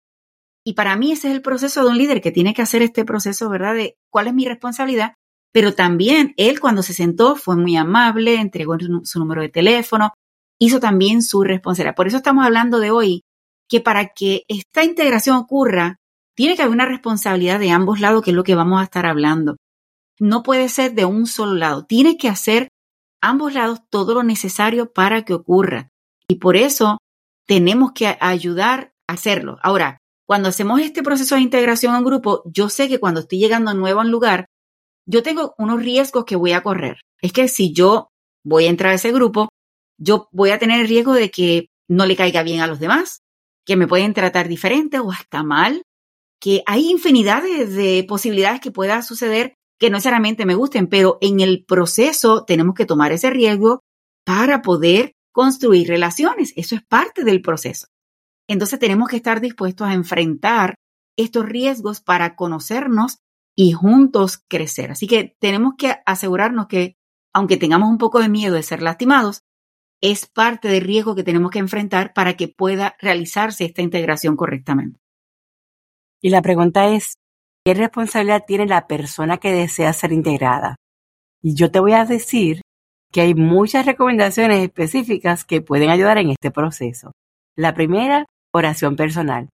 Y 0.63 0.73
para 0.73 0.95
mí 0.95 1.12
ese 1.12 1.30
es 1.30 1.36
el 1.36 1.41
proceso 1.41 1.84
de 1.84 1.89
un 1.89 1.97
líder 1.97 2.21
que 2.21 2.32
tiene 2.32 2.54
que 2.54 2.62
hacer 2.62 2.82
este 2.82 3.06
proceso, 3.06 3.49
¿verdad? 3.49 3.75
De 3.75 3.95
cuál 4.12 4.28
es 4.28 4.34
mi 4.34 4.45
responsabilidad. 4.45 5.13
Pero 5.58 5.74
también 5.74 6.36
él 6.38 6.60
cuando 6.60 6.84
se 6.84 6.93
sentó 6.93 7.36
fue 7.36 7.56
muy 7.56 7.76
amable, 7.76 8.36
entregó 8.36 8.78
su 9.04 9.20
número 9.20 9.41
de 9.41 9.50
teléfono, 9.50 10.13
hizo 10.60 10.80
también 10.80 11.24
su 11.24 11.43
responsabilidad. 11.43 11.96
Por 11.96 12.06
eso 12.06 12.17
estamos 12.17 12.46
hablando 12.46 12.78
de 12.78 12.91
hoy 12.91 13.24
que 13.67 13.82
para 13.82 14.10
que 14.10 14.43
esta 14.48 14.84
integración 14.84 15.36
ocurra, 15.36 15.96
tiene 16.36 16.56
que 16.56 16.62
haber 16.62 16.76
una 16.76 16.86
responsabilidad 16.86 17.60
de 17.60 17.72
ambos 17.72 18.00
lados, 18.00 18.22
que 18.22 18.30
es 18.30 18.36
lo 18.36 18.43
que 18.43 18.54
vamos 18.54 18.80
a 18.80 18.84
estar 18.84 19.08
hablando 19.08 19.56
no 20.20 20.43
puede 20.43 20.70
ser 20.70 20.93
de 20.93 21.06
un 21.06 21.28
solo 21.28 21.54
lado. 21.54 21.86
Tiene 21.86 22.17
que 22.17 22.30
hacer 22.30 22.70
ambos 23.22 23.54
lados 23.54 23.80
todo 23.89 24.13
lo 24.13 24.24
necesario 24.24 24.91
para 24.91 25.24
que 25.24 25.34
ocurra. 25.34 25.89
Y 26.28 26.36
por 26.36 26.56
eso 26.56 27.00
tenemos 27.46 27.91
que 27.93 28.17
ayudar 28.20 28.91
a 29.08 29.13
hacerlo. 29.13 29.58
Ahora, 29.62 30.00
cuando 30.26 30.50
hacemos 30.50 30.82
este 30.82 31.04
proceso 31.04 31.36
de 31.36 31.41
integración 31.41 31.96
en 31.96 32.04
grupo, 32.04 32.43
yo 32.46 32.70
sé 32.70 32.89
que 32.89 33.00
cuando 33.00 33.22
estoy 33.22 33.39
llegando 33.39 33.74
nuevo 33.74 34.02
a 34.02 34.04
un 34.04 34.12
lugar, 34.12 34.48
yo 35.08 35.24
tengo 35.24 35.56
unos 35.58 35.82
riesgos 35.82 36.26
que 36.26 36.36
voy 36.36 36.52
a 36.52 36.62
correr. 36.62 37.00
Es 37.22 37.34
que 37.34 37.48
si 37.48 37.74
yo 37.74 38.10
voy 38.43 38.65
a 38.65 38.70
entrar 38.70 38.91
a 38.91 38.96
ese 38.96 39.12
grupo, 39.12 39.50
yo 39.98 40.28
voy 40.32 40.52
a 40.52 40.60
tener 40.60 40.82
el 40.82 40.88
riesgo 40.88 41.13
de 41.13 41.32
que 41.32 41.67
no 41.89 42.06
le 42.06 42.15
caiga 42.15 42.43
bien 42.43 42.60
a 42.60 42.67
los 42.67 42.80
demás, 42.80 43.22
que 43.65 43.78
me 43.78 43.88
pueden 43.88 44.13
tratar 44.13 44.48
diferente 44.48 45.00
o 45.00 45.12
hasta 45.12 45.43
mal, 45.43 45.82
que 46.39 46.62
hay 46.67 46.89
infinidad 46.89 47.41
de, 47.41 48.06
posibilidades 48.08 48.60
que 48.60 48.72
pueda 48.72 49.02
suceder 49.02 49.54
que 49.80 49.89
no 49.89 49.98
necesariamente 49.98 50.46
me 50.46 50.56
gusten, 50.56 50.88
pero 50.88 51.17
en 51.22 51.39
el 51.39 51.63
proceso 51.65 52.43
tenemos 52.46 52.74
que 52.76 52.86
tomar 52.86 53.12
ese 53.12 53.30
riesgo 53.30 53.82
para 54.26 54.62
poder 54.62 55.13
construir 55.32 55.88
relaciones. 55.88 56.52
Eso 56.56 56.76
es 56.76 56.84
parte 56.84 57.24
del 57.24 57.41
proceso. 57.41 57.88
Entonces 58.48 58.80
tenemos 58.80 59.08
que 59.08 59.17
estar 59.17 59.39
dispuestos 59.39 59.88
a 59.88 59.93
enfrentar 59.93 60.76
estos 61.15 61.46
riesgos 61.46 62.02
para 62.02 62.36
conocernos 62.36 63.20
y 63.58 63.72
juntos 63.72 64.43
crecer. 64.48 64.91
Así 64.91 65.08
que 65.08 65.36
tenemos 65.39 65.74
que 65.78 65.96
asegurarnos 66.06 66.67
que, 66.67 66.96
aunque 67.34 67.58
tengamos 67.58 67.89
un 67.89 67.98
poco 67.98 68.20
de 68.20 68.30
miedo 68.30 68.56
de 68.56 68.63
ser 68.63 68.82
lastimados, 68.82 69.41
es 70.02 70.28
parte 70.28 70.67
del 70.67 70.84
riesgo 70.84 71.15
que 71.15 71.24
tenemos 71.24 71.52
que 71.52 71.60
enfrentar 71.60 72.13
para 72.13 72.36
que 72.36 72.48
pueda 72.48 72.96
realizarse 73.00 73.65
esta 73.65 73.82
integración 73.82 74.36
correctamente. 74.36 75.00
Y 76.22 76.30
la 76.30 76.41
pregunta 76.41 76.88
es, 76.88 77.15
¿Qué 77.67 77.74
responsabilidad 77.74 78.46
tiene 78.48 78.65
la 78.65 78.88
persona 78.88 79.39
que 79.39 79.52
desea 79.52 79.91
ser 79.91 80.13
integrada? 80.13 80.78
Y 81.41 81.54
yo 81.54 81.70
te 81.70 81.82
voy 81.82 81.91
a 81.91 82.06
decir 82.06 82.62
que 83.12 83.20
hay 83.20 83.36
muchas 83.36 83.86
recomendaciones 83.86 84.63
específicas 84.63 85.43
que 85.43 85.62
pueden 85.62 85.89
ayudar 85.89 86.17
en 86.17 86.30
este 86.30 86.50
proceso. 86.50 87.12
La 87.58 87.74
primera, 87.74 88.24
oración 88.54 88.96
personal. 88.96 89.50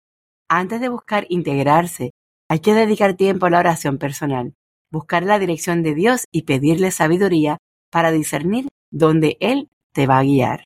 Antes 0.48 0.80
de 0.80 0.89
buscar 0.89 1.26
integrarse, 1.30 2.12
hay 2.54 2.60
que 2.60 2.76
dedicar 2.76 3.16
tiempo 3.16 3.48
a 3.48 3.50
la 3.50 3.58
oración 3.58 3.98
personal, 3.98 4.54
buscar 4.92 5.24
la 5.24 5.39
dirección 5.39 5.82
de 5.82 5.96
Dios 5.96 6.26
y 6.32 6.44
pedirle 6.44 6.92
sabiduría 6.92 7.58
para 7.89 8.12
discernir 8.12 8.68
dónde 8.92 9.38
Él 9.39 9.72
te 9.92 10.06
va 10.06 10.20
a 10.20 10.24
guiar. 10.24 10.66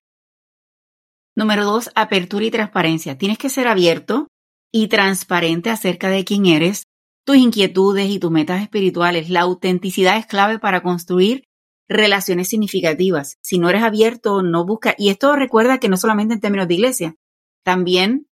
Número 1.34 1.64
dos, 1.64 1.90
apertura 1.96 2.44
y 2.44 2.52
transparencia. 2.52 3.18
Tienes 3.18 3.38
que 3.38 3.48
ser 3.48 3.70
abierto 3.70 4.28
y 4.70 4.90
transparente 4.90 5.70
acerca 5.70 6.10
de 6.10 6.26
quién 6.26 6.46
eres, 6.48 6.84
tus 7.26 7.38
inquietudes 7.38 8.10
y 8.10 8.20
tus 8.20 8.32
metas 8.32 8.62
espirituales. 8.62 9.30
La 9.30 9.40
autenticidad 9.40 10.18
es 10.18 10.26
clave 10.26 10.60
para 10.60 10.84
construir 10.84 11.46
relaciones 11.88 12.50
significativas. 12.50 13.38
Si 13.42 13.60
no 13.60 13.70
eres 13.70 13.84
abierto, 13.84 14.44
no 14.44 14.66
busca. 14.66 14.94
Y 14.98 15.08
esto 15.08 15.38
recuerda 15.38 15.78
que 15.78 15.88
no 15.88 15.96
solamente 15.96 16.34
en 16.34 16.42
términos 16.42 16.68
de 16.68 16.74
iglesia, 16.74 17.16
también 17.64 18.28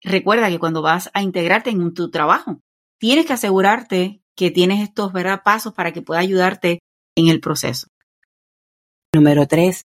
recuerda 0.00 0.48
que 0.48 0.58
cuando 0.58 0.80
vas 0.80 1.10
a 1.12 1.20
integrarte 1.20 1.68
en 1.68 1.92
tu 1.92 2.10
trabajo, 2.10 2.62
tienes 2.98 3.26
que 3.26 3.32
asegurarte 3.32 4.20
que 4.36 4.50
tienes 4.50 4.80
estos 4.82 5.12
¿verdad? 5.12 5.42
pasos 5.44 5.74
para 5.74 5.92
que 5.92 6.02
pueda 6.02 6.20
ayudarte 6.20 6.80
en 7.16 7.28
el 7.28 7.40
proceso. 7.40 7.88
Número 9.14 9.46
tres, 9.46 9.82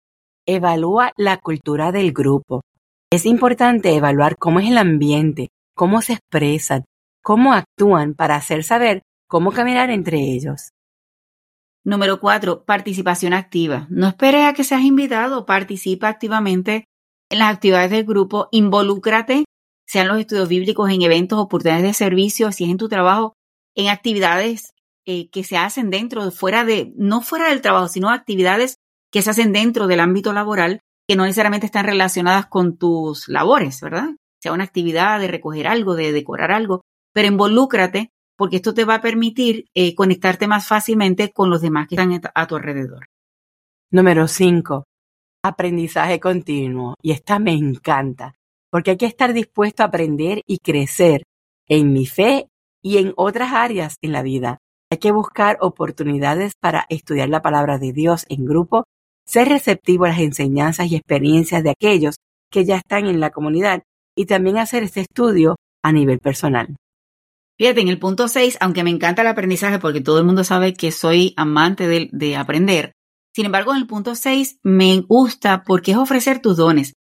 evalúa 0.47 1.13
la 1.17 1.37
cultura 1.39 1.93
del 1.93 2.13
grupo. 2.13 2.63
Es 3.11 3.27
importante 3.27 3.95
evaluar 3.95 4.37
cómo 4.39 4.61
es 4.61 4.69
el 4.69 4.79
ambiente, 4.79 5.49
cómo 5.75 6.01
se 6.03 6.15
expresan, 6.15 6.85
cómo 7.23 7.53
actúan 7.53 8.15
para 8.15 8.37
hacer 8.37 8.65
saber 8.65 9.03
cómo 9.29 9.53
caminar 9.53 9.91
entre 9.91 10.19
ellos. 10.19 10.71
Número 11.85 12.21
cuatro, 12.21 12.65
participación 12.65 13.33
activa. 13.33 13.87
No 13.91 14.09
esperes 14.09 14.47
a 14.47 14.53
que 14.53 14.65
seas 14.65 14.83
invitado, 14.83 15.47
participa 15.47 16.09
activamente 16.09 16.85
en 17.31 17.39
las 17.39 17.55
actividades 17.55 17.91
del 17.91 18.05
grupo, 18.05 18.49
involúcrate, 18.51 19.45
sean 19.89 20.07
los 20.07 20.19
estudios 20.19 20.49
bíblicos, 20.49 20.91
en 20.91 21.03
eventos, 21.03 21.39
oportunidades 21.39 21.83
de 21.83 21.95
servicio, 21.95 22.53
si 22.53 22.65
es 22.65 22.71
en 22.71 22.77
tu 22.77 22.89
trabajo, 22.89 23.35
en 23.75 23.89
actividades 23.89 24.75
eh, 25.07 25.31
que 25.31 25.43
se 25.45 25.57
hacen 25.57 25.89
dentro, 25.89 26.31
fuera 26.31 26.65
de, 26.65 26.93
no 26.97 27.23
fuera 27.23 27.49
del 27.49 27.63
trabajo, 27.63 27.89
sino 27.89 28.11
actividades 28.11 28.77
que 29.11 29.23
se 29.23 29.31
hacen 29.31 29.53
dentro 29.53 29.87
del 29.87 30.01
ámbito 30.01 30.35
laboral, 30.35 30.81
que 31.09 31.17
no 31.17 31.25
necesariamente 31.25 31.65
están 31.65 31.87
relacionadas 31.87 32.47
con 32.47 32.77
tus 32.77 33.29
labores, 33.29 33.81
¿verdad? 33.81 34.11
Sea 34.43 34.53
una 34.53 34.65
actividad 34.65 35.19
de 35.21 35.29
recoger 35.29 35.67
algo, 35.67 35.95
de 35.95 36.13
decorar 36.13 36.53
algo, 36.53 36.83
pero 37.15 37.29
involúcrate 37.29 38.11
porque 38.37 38.57
esto 38.57 38.75
te 38.75 38.85
va 38.85 38.97
a 38.97 39.01
permitir 39.01 39.65
eh, 39.75 39.95
conectarte 39.95 40.47
más 40.47 40.69
fácilmente 40.69 41.33
con 41.33 41.49
los 41.49 41.63
demás 41.63 41.89
que 41.89 41.95
están 41.95 42.21
a 42.35 42.47
tu 42.47 42.57
alrededor. 42.57 43.07
Número 43.91 44.29
5. 44.29 44.85
Aprendizaje 45.43 46.21
continuo. 46.21 46.95
Y 47.03 47.13
esta 47.13 47.39
me 47.39 47.53
encanta. 47.53 48.35
Porque 48.71 48.93
hay 48.93 48.97
que 48.97 49.07
estar 49.07 49.33
dispuesto 49.33 49.83
a 49.83 49.87
aprender 49.87 50.43
y 50.47 50.59
crecer 50.59 51.25
en 51.67 51.93
mi 51.93 52.07
fe 52.07 52.49
y 52.83 52.99
en 52.99 53.13
otras 53.17 53.53
áreas 53.53 53.97
en 54.03 54.13
la 54.13 54.23
vida. 54.23 54.59
Hay 54.91 54.99
que 54.99 55.13
buscar 55.13 55.59
oportunidades 55.61 56.55
para 56.61 56.87
estudiar 56.89 57.29
la 57.29 57.43
palabra 57.43 57.79
de 57.79 57.93
Dios 57.93 58.25
en 58.29 58.45
grupo, 58.45 58.85
ser 59.27 59.49
receptivo 59.49 60.05
a 60.05 60.09
las 60.09 60.21
enseñanzas 60.21 60.91
y 60.91 60.97
experiencias 60.97 61.63
de 61.63 61.71
aquellos 61.71 62.17
que 62.51 62.65
ya 62.65 62.77
están 62.77 63.07
en 63.07 63.21
la 63.21 63.31
comunidad 63.31 63.83
y 64.17 64.27
también 64.27 64.57
hacer 64.59 64.83
este 64.83 65.01
estudio 65.01 65.57
a 65.83 65.93
nivel 65.93 66.19
personal. 66.19 66.77
Fíjate, 67.59 67.81
en 67.81 67.89
el 67.89 67.99
punto 67.99 68.29
6, 68.29 68.59
aunque 68.61 68.85
me 68.85 68.91
encanta 68.91 69.23
el 69.23 69.29
aprendizaje 69.29 69.79
porque 69.79 70.01
todo 70.01 70.19
el 70.19 70.25
mundo 70.25 70.45
sabe 70.45 70.75
que 70.75 70.93
soy 70.93 71.35
amante 71.37 71.89
de, 71.89 72.09
de 72.13 72.37
aprender, 72.37 72.93
sin 73.39 73.47
embargo, 73.47 73.73
en 73.73 73.79
el 73.79 73.87
punto 73.87 74.17
6 74.17 74.59
me 74.65 75.01
gusta 75.01 75.63
porque 75.63 75.93
es 75.93 75.97
ofrecer 75.97 76.41
tus 76.41 76.57
dones. 76.57 76.95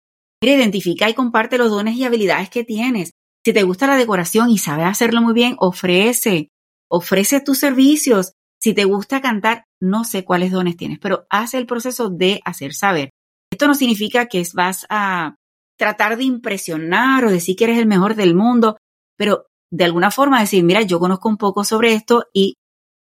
Identifica 0.53 1.09
y 1.09 1.15
comparte 1.15 1.59
los 1.59 1.71
dones 1.71 1.97
y 1.97 2.05
habilidades 2.05 2.51
que 2.51 2.65
tienes. 2.65 3.13
Si 3.45 3.53
te 3.53 3.63
gusta 3.63 3.87
la 3.87 3.97
decoración 3.97 4.51
y 4.51 4.59
sabes 4.59 4.87
hacerlo 4.87 5.23
muy 5.23 5.33
bien, 5.33 5.57
ofrece, 5.59 6.49
ofrece 6.91 7.41
tus 7.41 7.59
servicios. 7.59 8.33
Si 8.61 8.75
te 8.75 8.85
gusta 8.85 9.21
cantar, 9.21 9.65
no 9.81 10.05
sé 10.05 10.25
cuáles 10.25 10.51
dones 10.51 10.77
tienes, 10.77 10.99
pero 10.99 11.27
haz 11.31 11.55
el 11.55 11.67
proceso 11.67 12.09
de 12.11 12.41
hacer 12.45 12.75
saber. 12.75 13.11
Esto 13.53 13.69
no 13.69 13.75
significa 13.75 14.27
que 14.27 14.43
vas 14.55 14.87
a 14.91 15.37
tratar 15.79 16.17
de 16.17 16.25
impresionar 16.25 17.25
o 17.25 17.31
decir 17.31 17.57
que 17.57 17.65
eres 17.65 17.79
el 17.79 17.87
mejor 17.87 18.15
del 18.15 18.35
mundo, 18.35 18.77
pero 19.17 19.47
de 19.71 19.85
alguna 19.85 20.11
forma 20.11 20.41
decir, 20.41 20.65
mira, 20.65 20.83
yo 20.83 20.99
conozco 20.99 21.29
un 21.29 21.37
poco 21.37 21.65
sobre 21.65 21.95
esto 21.95 22.25
y 22.33 22.55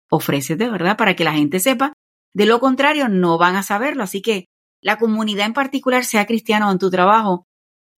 ofrécete, 0.09 0.69
¿verdad? 0.69 0.97
Para 0.97 1.15
que 1.15 1.23
la 1.23 1.33
gente 1.33 1.59
sepa. 1.59 1.93
De 2.35 2.45
lo 2.45 2.59
contrario, 2.59 3.09
no 3.09 3.37
van 3.37 3.55
a 3.55 3.63
saberlo. 3.63 4.03
Así 4.03 4.21
que 4.21 4.45
la 4.83 4.97
comunidad 4.97 5.47
en 5.47 5.53
particular, 5.53 6.05
sea 6.05 6.25
cristiano 6.25 6.69
o 6.69 6.71
en 6.71 6.79
tu 6.79 6.89
trabajo, 6.89 7.47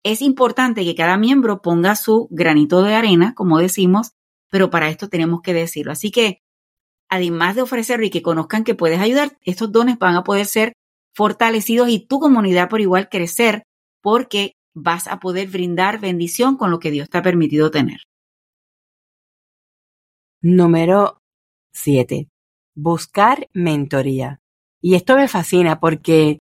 es 0.04 0.22
importante 0.22 0.86
que 0.86 0.96
cada 0.96 1.18
miembro 1.18 1.62
ponga 1.62 1.96
su 1.96 2.28
granito 2.30 2.84
de 2.84 2.94
arena, 2.94 3.34
como 3.36 3.58
decimos, 3.58 4.12
pero 4.52 4.70
para 4.70 4.90
esto 4.90 5.10
tenemos 5.10 5.42
que 5.42 5.54
decirlo. 5.54 5.92
Así 5.92 6.12
que, 6.12 6.42
además 7.10 7.56
de 7.56 7.64
ofrecerlo 7.64 8.06
y 8.06 8.12
que 8.12 8.22
conozcan 8.22 8.64
que 8.64 8.76
puedes 8.76 9.00
ayudar, 9.00 9.38
estos 9.42 9.72
dones 9.72 9.98
van 9.98 10.16
a 10.16 10.24
poder 10.24 10.46
ser 10.46 10.74
fortalecidos 11.16 11.90
y 11.90 12.06
tu 12.06 12.20
comunidad 12.20 12.70
por 12.70 12.82
igual 12.82 13.10
crecer 13.10 13.64
porque 14.02 14.54
vas 14.76 15.08
a 15.08 15.20
poder 15.20 15.48
brindar 15.48 16.00
bendición 16.00 16.58
con 16.58 16.70
lo 16.70 16.80
que 16.80 16.92
Dios 16.92 17.10
te 17.10 17.18
ha 17.18 17.24
permitido 17.24 17.72
tener. 17.72 18.02
Número 20.42 21.18
7. 21.74 22.28
Buscar 22.76 23.48
mentoría. 23.54 24.40
Y 24.82 24.94
esto 24.94 25.16
me 25.16 25.28
fascina 25.28 25.80
porque 25.80 26.38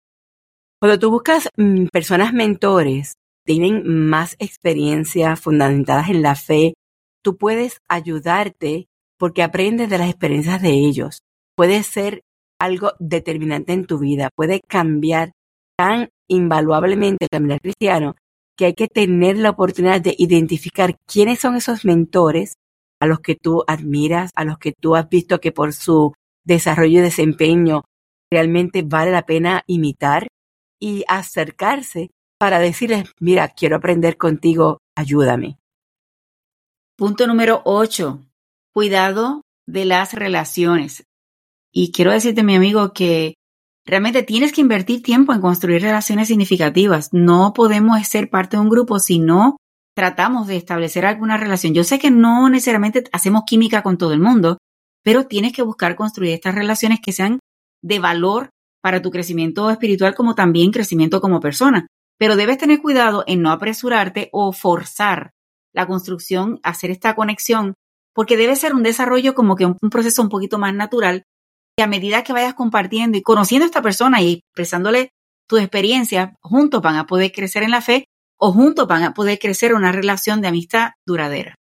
cuando 0.84 1.00
tú 1.00 1.12
buscas 1.12 1.48
mm, 1.56 1.86
personas 1.94 2.34
mentores, 2.34 3.14
tienen 3.46 3.88
más 3.88 4.36
experiencia 4.38 5.38
fundamentadas 5.38 6.10
en 6.10 6.22
la 6.22 6.36
fe, 6.36 6.74
tú 7.24 7.38
puedes 7.38 7.80
ayudarte 7.88 8.90
porque 9.18 9.44
aprendes 9.44 9.90
de 9.90 9.98
las 9.98 10.10
experiencias 10.10 10.62
de 10.62 10.72
ellos. 10.72 11.22
Puede 11.56 11.84
ser 11.84 12.24
algo 12.60 12.92
determinante 13.00 13.72
en 13.72 13.86
tu 13.86 13.98
vida, 13.98 14.30
puede 14.36 14.60
cambiar 14.60 15.32
tan 15.78 16.10
invaluablemente 16.28 17.28
el 17.28 17.30
caminar 17.30 17.62
cristiano 17.62 18.18
que 18.58 18.66
hay 18.66 18.74
que 18.74 18.90
tener 18.90 19.38
la 19.38 19.52
oportunidad 19.52 20.02
de 20.02 20.16
identificar 20.18 20.98
quiénes 21.08 21.40
son 21.40 21.56
esos 21.56 21.86
mentores 21.86 22.56
a 23.00 23.06
los 23.06 23.22
que 23.22 23.36
tú 23.36 23.64
admiras, 23.68 24.32
a 24.36 24.44
los 24.44 24.58
que 24.58 24.74
tú 24.74 24.98
has 24.98 25.08
visto 25.08 25.40
que 25.40 25.54
por 25.54 25.72
su 25.72 26.12
desarrollo 26.44 27.00
y 27.00 27.04
desempeño 27.04 27.86
realmente 28.30 28.82
vale 28.82 29.12
la 29.12 29.26
pena 29.26 29.64
imitar 29.66 30.28
y 30.84 31.06
acercarse 31.08 32.12
para 32.38 32.60
decirles, 32.60 33.10
mira, 33.22 33.48
quiero 33.48 33.78
aprender 33.78 34.18
contigo, 34.18 34.80
ayúdame. 34.98 35.58
Punto 36.98 37.26
número 37.26 37.62
8. 37.64 38.20
Cuidado 38.74 39.44
de 39.66 39.86
las 39.86 40.12
relaciones. 40.12 41.06
Y 41.72 41.94
quiero 41.94 42.12
decirte, 42.12 42.44
mi 42.44 42.56
amigo, 42.56 42.92
que 42.92 43.36
realmente 43.86 44.24
tienes 44.24 44.52
que 44.52 44.60
invertir 44.60 45.02
tiempo 45.02 45.32
en 45.32 45.40
construir 45.40 45.82
relaciones 45.82 46.28
significativas. 46.28 47.14
No 47.14 47.54
podemos 47.54 48.06
ser 48.06 48.30
parte 48.30 48.58
de 48.58 48.64
un 48.64 48.70
grupo 48.70 49.00
si 49.00 49.20
no 49.20 49.56
tratamos 49.96 50.48
de 50.48 50.58
establecer 50.58 51.06
alguna 51.06 51.38
relación. 51.38 51.74
Yo 51.74 51.86
sé 51.86 51.98
que 51.98 52.12
no 52.12 52.50
necesariamente 52.50 53.06
hacemos 53.14 53.44
química 53.48 53.84
con 53.84 53.98
todo 53.98 54.12
el 54.12 54.20
mundo, 54.20 54.58
pero 55.02 55.28
tienes 55.28 55.54
que 55.54 55.62
buscar 55.62 55.96
construir 55.96 56.34
estas 56.34 56.56
relaciones 56.56 57.00
que 57.00 57.14
sean 57.14 57.40
de 57.82 58.00
valor 58.00 58.50
para 58.84 59.02
tu 59.02 59.12
crecimiento 59.12 59.72
espiritual 59.72 60.14
como 60.14 60.36
también 60.36 60.72
crecimiento 60.72 61.22
como 61.22 61.40
persona. 61.40 61.88
Pero 62.20 62.36
debes 62.36 62.58
tener 62.58 62.82
cuidado 62.82 63.24
en 63.26 63.42
no 63.42 63.50
apresurarte 63.50 64.28
o 64.34 64.52
forzar 64.52 65.32
la 65.74 65.88
construcción, 65.88 66.60
hacer 66.64 66.92
esta 66.92 67.16
conexión, 67.16 67.76
porque 68.14 68.36
debe 68.36 68.58
ser 68.58 68.76
un 68.76 68.84
desarrollo 68.84 69.34
como 69.36 69.56
que 69.56 69.66
un, 69.66 69.78
proceso 69.90 70.22
un 70.22 70.30
poquito 70.30 70.60
más 70.60 70.74
natural 70.76 71.24
y 71.78 71.82
a 71.82 71.88
medida 71.88 72.24
que 72.24 72.34
vayas 72.34 72.54
compartiendo 72.56 73.18
y 73.18 73.24
conociendo 73.24 73.64
a 73.64 73.68
esta 73.68 73.82
persona 73.82 74.22
y 74.22 74.34
expresándole 74.34 75.12
tu 75.48 75.58
experiencia, 75.58 76.36
juntos 76.42 76.82
van 76.82 76.98
a 76.98 77.06
poder 77.08 77.32
crecer 77.32 77.64
en 77.64 77.72
la 77.72 77.82
fe 77.82 78.06
o 78.38 78.52
juntos 78.52 78.86
van 78.86 79.04
a 79.04 79.14
poder 79.14 79.40
crecer 79.40 79.74
una 79.74 79.94
relación 79.94 80.42
de 80.42 80.50
amistad 80.50 80.92
duradera. 81.08 81.56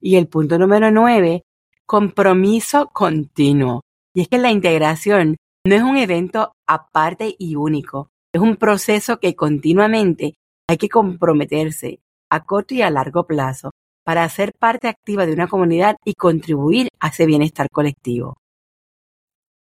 Y 0.00 0.16
el 0.16 0.26
punto 0.26 0.58
número 0.58 0.90
nueve, 0.90 1.44
compromiso 1.86 2.90
continuo. 2.92 3.82
Y 4.12 4.22
es 4.22 4.28
que 4.28 4.38
la 4.38 4.50
integración 4.50 5.36
no 5.64 5.74
es 5.74 5.82
un 5.82 5.96
evento 5.96 6.52
aparte 6.66 7.34
y 7.38 7.54
único, 7.54 8.10
es 8.32 8.40
un 8.40 8.56
proceso 8.56 9.18
que 9.18 9.36
continuamente 9.36 10.34
hay 10.68 10.76
que 10.76 10.88
comprometerse 10.88 12.00
a 12.30 12.44
corto 12.44 12.74
y 12.74 12.82
a 12.82 12.90
largo 12.90 13.26
plazo 13.26 13.70
para 14.04 14.28
ser 14.28 14.52
parte 14.58 14.88
activa 14.88 15.26
de 15.26 15.32
una 15.32 15.46
comunidad 15.46 15.96
y 16.04 16.14
contribuir 16.14 16.88
a 16.98 17.08
ese 17.08 17.26
bienestar 17.26 17.68
colectivo. 17.70 18.36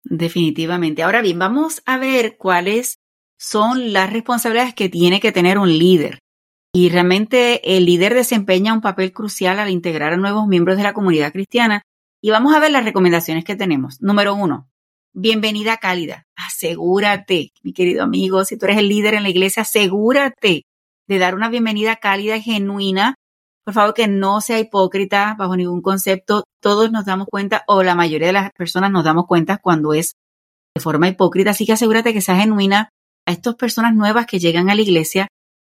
Definitivamente. 0.04 1.02
Ahora 1.02 1.22
bien, 1.22 1.38
vamos 1.38 1.82
a 1.86 1.96
ver 1.96 2.36
cuáles 2.36 2.98
son 3.38 3.92
las 3.92 4.12
responsabilidades 4.12 4.74
que 4.74 4.88
tiene 4.88 5.20
que 5.20 5.32
tener 5.32 5.58
un 5.58 5.78
líder. 5.78 6.18
Y 6.74 6.90
realmente 6.90 7.76
el 7.76 7.86
líder 7.86 8.14
desempeña 8.14 8.74
un 8.74 8.82
papel 8.82 9.12
crucial 9.12 9.58
al 9.58 9.70
integrar 9.70 10.12
a 10.12 10.16
nuevos 10.18 10.46
miembros 10.46 10.76
de 10.76 10.82
la 10.82 10.92
comunidad 10.92 11.32
cristiana 11.32 11.82
y 12.20 12.30
vamos 12.30 12.54
a 12.54 12.60
ver 12.60 12.70
las 12.70 12.84
recomendaciones 12.84 13.44
que 13.44 13.56
tenemos. 13.56 14.00
Número 14.02 14.34
uno, 14.34 14.68
bienvenida 15.16 15.78
cálida. 15.78 16.26
Asegúrate, 16.36 17.52
mi 17.62 17.72
querido 17.72 18.02
amigo, 18.02 18.44
si 18.44 18.58
tú 18.58 18.66
eres 18.66 18.78
el 18.78 18.88
líder 18.88 19.14
en 19.14 19.22
la 19.22 19.30
iglesia, 19.30 19.62
asegúrate 19.62 20.64
de 21.08 21.18
dar 21.18 21.34
una 21.34 21.48
bienvenida 21.48 21.96
cálida 21.96 22.36
y 22.36 22.42
genuina. 22.42 23.14
Por 23.64 23.74
favor, 23.74 23.94
que 23.94 24.08
no 24.08 24.40
sea 24.40 24.60
hipócrita 24.60 25.34
bajo 25.38 25.56
ningún 25.56 25.80
concepto. 25.80 26.44
Todos 26.60 26.92
nos 26.92 27.06
damos 27.06 27.26
cuenta, 27.28 27.64
o 27.66 27.82
la 27.82 27.94
mayoría 27.94 28.28
de 28.28 28.34
las 28.34 28.50
personas 28.52 28.90
nos 28.90 29.04
damos 29.04 29.26
cuenta 29.26 29.58
cuando 29.58 29.94
es 29.94 30.12
de 30.74 30.82
forma 30.82 31.08
hipócrita. 31.08 31.50
Así 31.50 31.64
que 31.64 31.72
asegúrate 31.72 32.12
que 32.12 32.20
sea 32.20 32.36
genuina 32.36 32.90
a 33.26 33.32
estas 33.32 33.54
personas 33.54 33.94
nuevas 33.94 34.26
que 34.26 34.38
llegan 34.38 34.68
a 34.68 34.74
la 34.74 34.82
iglesia. 34.82 35.28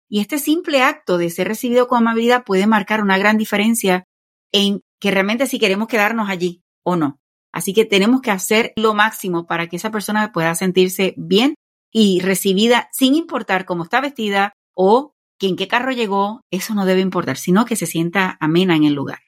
Y 0.08 0.20
este 0.20 0.38
simple 0.38 0.82
acto 0.82 1.18
de 1.18 1.28
ser 1.28 1.48
recibido 1.48 1.86
con 1.86 1.98
amabilidad 1.98 2.44
puede 2.44 2.66
marcar 2.66 3.02
una 3.02 3.18
gran 3.18 3.36
diferencia 3.36 4.04
en 4.52 4.80
que 5.00 5.10
realmente 5.10 5.46
si 5.46 5.58
queremos 5.58 5.88
quedarnos 5.88 6.30
allí 6.30 6.62
o 6.82 6.96
no. 6.96 7.18
Así 7.54 7.72
que 7.72 7.84
tenemos 7.84 8.20
que 8.20 8.32
hacer 8.32 8.72
lo 8.74 8.94
máximo 8.94 9.46
para 9.46 9.68
que 9.68 9.76
esa 9.76 9.90
persona 9.90 10.32
pueda 10.32 10.54
sentirse 10.54 11.14
bien 11.16 11.54
y 11.92 12.20
recibida 12.20 12.88
sin 12.92 13.14
importar 13.14 13.64
cómo 13.64 13.84
está 13.84 14.00
vestida 14.00 14.52
o 14.74 15.14
en 15.48 15.56
qué 15.56 15.68
carro 15.68 15.92
llegó, 15.92 16.42
eso 16.50 16.74
no 16.74 16.86
debe 16.86 17.00
importar, 17.00 17.36
sino 17.36 17.64
que 17.64 17.76
se 17.76 17.86
sienta 17.86 18.36
amena 18.40 18.76
en 18.76 18.84
el 18.84 18.94
lugar. 18.94 19.20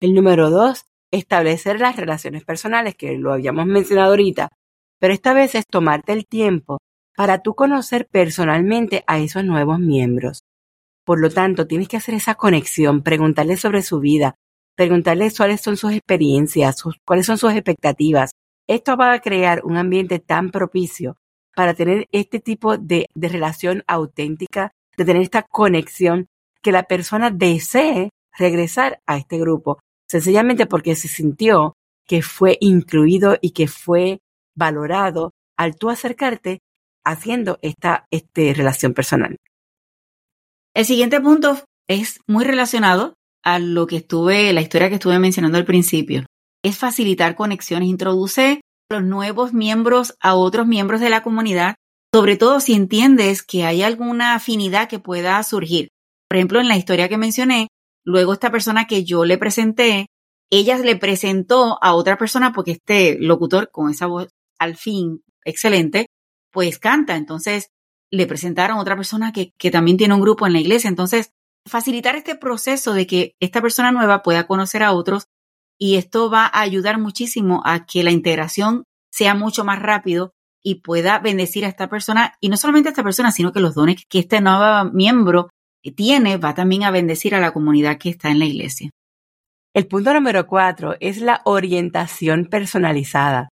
El 0.00 0.14
número 0.14 0.50
dos, 0.50 0.84
establecer 1.10 1.80
las 1.80 1.96
relaciones 1.96 2.44
personales, 2.44 2.94
que 2.94 3.16
lo 3.16 3.32
habíamos 3.32 3.66
mencionado 3.66 4.10
ahorita, 4.10 4.50
pero 4.98 5.14
esta 5.14 5.34
vez 5.34 5.54
es 5.54 5.66
tomarte 5.66 6.12
el 6.12 6.26
tiempo 6.26 6.78
para 7.16 7.42
tú 7.42 7.54
conocer 7.54 8.08
personalmente 8.10 9.04
a 9.06 9.18
esos 9.18 9.44
nuevos 9.44 9.78
miembros. 9.78 10.40
Por 11.04 11.20
lo 11.20 11.30
tanto, 11.30 11.66
tienes 11.66 11.88
que 11.88 11.96
hacer 11.96 12.14
esa 12.14 12.34
conexión, 12.34 13.02
preguntarles 13.02 13.60
sobre 13.60 13.82
su 13.82 14.00
vida, 14.00 14.34
preguntarles 14.76 15.36
cuáles 15.36 15.60
son 15.60 15.76
sus 15.76 15.92
experiencias, 15.92 16.82
cuáles 17.04 17.26
son 17.26 17.38
sus 17.38 17.52
expectativas. 17.52 18.32
Esto 18.66 18.96
va 18.96 19.12
a 19.12 19.20
crear 19.20 19.62
un 19.64 19.76
ambiente 19.76 20.18
tan 20.18 20.50
propicio 20.50 21.16
para 21.54 21.74
tener 21.74 22.08
este 22.12 22.40
tipo 22.40 22.76
de, 22.76 23.08
relación 23.14 23.84
auténtica, 23.86 24.72
de 24.96 25.04
tener 25.04 25.22
esta 25.22 25.42
conexión, 25.42 26.26
que 26.62 26.72
la 26.72 26.84
persona 26.84 27.30
desee 27.30 28.10
regresar 28.36 29.00
a 29.06 29.16
este 29.18 29.38
grupo, 29.38 29.78
sencillamente 30.08 30.66
porque 30.66 30.96
se 30.96 31.08
sintió 31.08 31.74
que 32.06 32.22
fue 32.22 32.56
incluido 32.60 33.36
y 33.40 33.50
que 33.52 33.68
fue 33.68 34.18
valorado 34.56 35.32
al 35.56 35.76
tú 35.76 35.90
acercarte 35.90 36.60
haciendo 37.04 37.58
esta 37.62 38.06
este, 38.10 38.54
relación 38.54 38.94
personal. 38.94 39.36
El 40.74 40.84
siguiente 40.86 41.20
punto 41.20 41.62
es 41.86 42.20
muy 42.26 42.44
relacionado 42.44 43.14
a 43.44 43.58
lo 43.58 43.86
que 43.86 43.96
estuve, 43.96 44.52
la 44.52 44.62
historia 44.62 44.88
que 44.88 44.94
estuve 44.94 45.18
mencionando 45.18 45.58
al 45.58 45.64
principio. 45.64 46.24
Es 46.62 46.78
facilitar 46.78 47.36
conexiones, 47.36 47.88
introduce 47.88 48.60
a 48.90 48.94
los 48.94 49.04
nuevos 49.04 49.52
miembros 49.52 50.16
a 50.20 50.34
otros 50.34 50.66
miembros 50.66 51.00
de 51.00 51.10
la 51.10 51.22
comunidad, 51.22 51.76
sobre 52.12 52.36
todo 52.36 52.58
si 52.58 52.72
entiendes 52.72 53.42
que 53.42 53.64
hay 53.64 53.82
alguna 53.82 54.34
afinidad 54.34 54.88
que 54.88 54.98
pueda 54.98 55.42
surgir. 55.42 55.88
Por 56.28 56.38
ejemplo, 56.38 56.60
en 56.60 56.68
la 56.68 56.76
historia 56.76 57.08
que 57.08 57.18
mencioné, 57.18 57.68
luego 58.04 58.32
esta 58.32 58.50
persona 58.50 58.86
que 58.86 59.04
yo 59.04 59.24
le 59.24 59.36
presenté, 59.36 60.06
ella 60.50 60.78
le 60.78 60.96
presentó 60.96 61.78
a 61.82 61.94
otra 61.94 62.16
persona 62.16 62.52
porque 62.52 62.72
este 62.72 63.18
locutor 63.18 63.70
con 63.70 63.90
esa 63.90 64.06
voz 64.06 64.28
al 64.58 64.76
fin 64.76 65.22
excelente, 65.44 66.06
pues 66.50 66.78
canta. 66.78 67.16
Entonces 67.16 67.68
le 68.10 68.26
presentaron 68.26 68.78
a 68.78 68.80
otra 68.80 68.96
persona 68.96 69.32
que, 69.32 69.52
que 69.58 69.70
también 69.70 69.96
tiene 69.96 70.14
un 70.14 70.20
grupo 70.20 70.46
en 70.46 70.54
la 70.54 70.60
iglesia. 70.60 70.88
Entonces, 70.88 71.30
facilitar 71.66 72.16
este 72.16 72.34
proceso 72.34 72.92
de 72.92 73.06
que 73.06 73.34
esta 73.40 73.60
persona 73.60 73.92
nueva 73.92 74.22
pueda 74.22 74.46
conocer 74.46 74.82
a 74.82 74.92
otros 74.92 75.24
y 75.78 75.96
esto 75.96 76.30
va 76.30 76.46
a 76.46 76.60
ayudar 76.60 76.98
muchísimo 76.98 77.62
a 77.64 77.86
que 77.86 78.04
la 78.04 78.10
integración 78.10 78.84
sea 79.10 79.34
mucho 79.34 79.64
más 79.64 79.80
rápido 79.80 80.32
y 80.62 80.76
pueda 80.76 81.18
bendecir 81.18 81.64
a 81.64 81.68
esta 81.68 81.88
persona 81.88 82.34
y 82.40 82.48
no 82.48 82.56
solamente 82.56 82.88
a 82.88 82.92
esta 82.92 83.02
persona, 83.02 83.32
sino 83.32 83.52
que 83.52 83.60
los 83.60 83.74
dones 83.74 84.04
que 84.08 84.20
este 84.20 84.40
nuevo 84.40 84.90
miembro 84.92 85.50
tiene 85.96 86.38
va 86.38 86.54
también 86.54 86.84
a 86.84 86.90
bendecir 86.90 87.34
a 87.34 87.40
la 87.40 87.52
comunidad 87.52 87.98
que 87.98 88.08
está 88.08 88.30
en 88.30 88.38
la 88.38 88.46
iglesia. 88.46 88.90
El 89.74 89.86
punto 89.86 90.14
número 90.14 90.46
cuatro 90.46 90.94
es 91.00 91.20
la 91.20 91.42
orientación 91.44 92.46
personalizada. 92.46 93.48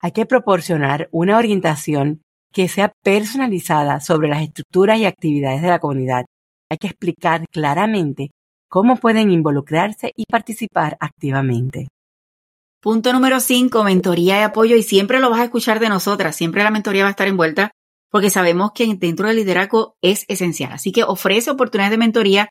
Hay 0.00 0.12
que 0.12 0.26
proporcionar 0.26 1.08
una 1.10 1.36
orientación 1.36 2.22
que 2.52 2.68
sea 2.68 2.92
personalizada 3.02 4.00
sobre 4.00 4.28
las 4.28 4.42
estructuras 4.42 4.98
y 4.98 5.04
actividades 5.04 5.62
de 5.62 5.68
la 5.68 5.78
comunidad. 5.78 6.24
Hay 6.70 6.78
que 6.78 6.88
explicar 6.88 7.46
claramente 7.50 8.30
cómo 8.68 8.96
pueden 8.96 9.30
involucrarse 9.30 10.12
y 10.16 10.24
participar 10.26 10.96
activamente. 11.00 11.88
Punto 12.80 13.12
número 13.12 13.40
5, 13.40 13.84
mentoría 13.84 14.40
y 14.40 14.42
apoyo. 14.42 14.76
Y 14.76 14.82
siempre 14.82 15.20
lo 15.20 15.30
vas 15.30 15.40
a 15.40 15.44
escuchar 15.44 15.80
de 15.80 15.88
nosotras, 15.88 16.36
siempre 16.36 16.62
la 16.62 16.70
mentoría 16.70 17.02
va 17.02 17.08
a 17.08 17.10
estar 17.10 17.28
envuelta 17.28 17.70
porque 18.10 18.30
sabemos 18.30 18.70
que 18.72 18.86
dentro 18.94 19.26
del 19.26 19.36
liderazgo 19.36 19.96
es 20.00 20.24
esencial. 20.28 20.72
Así 20.72 20.92
que 20.92 21.04
ofrece 21.04 21.50
oportunidades 21.50 21.90
de 21.90 21.98
mentoría, 21.98 22.48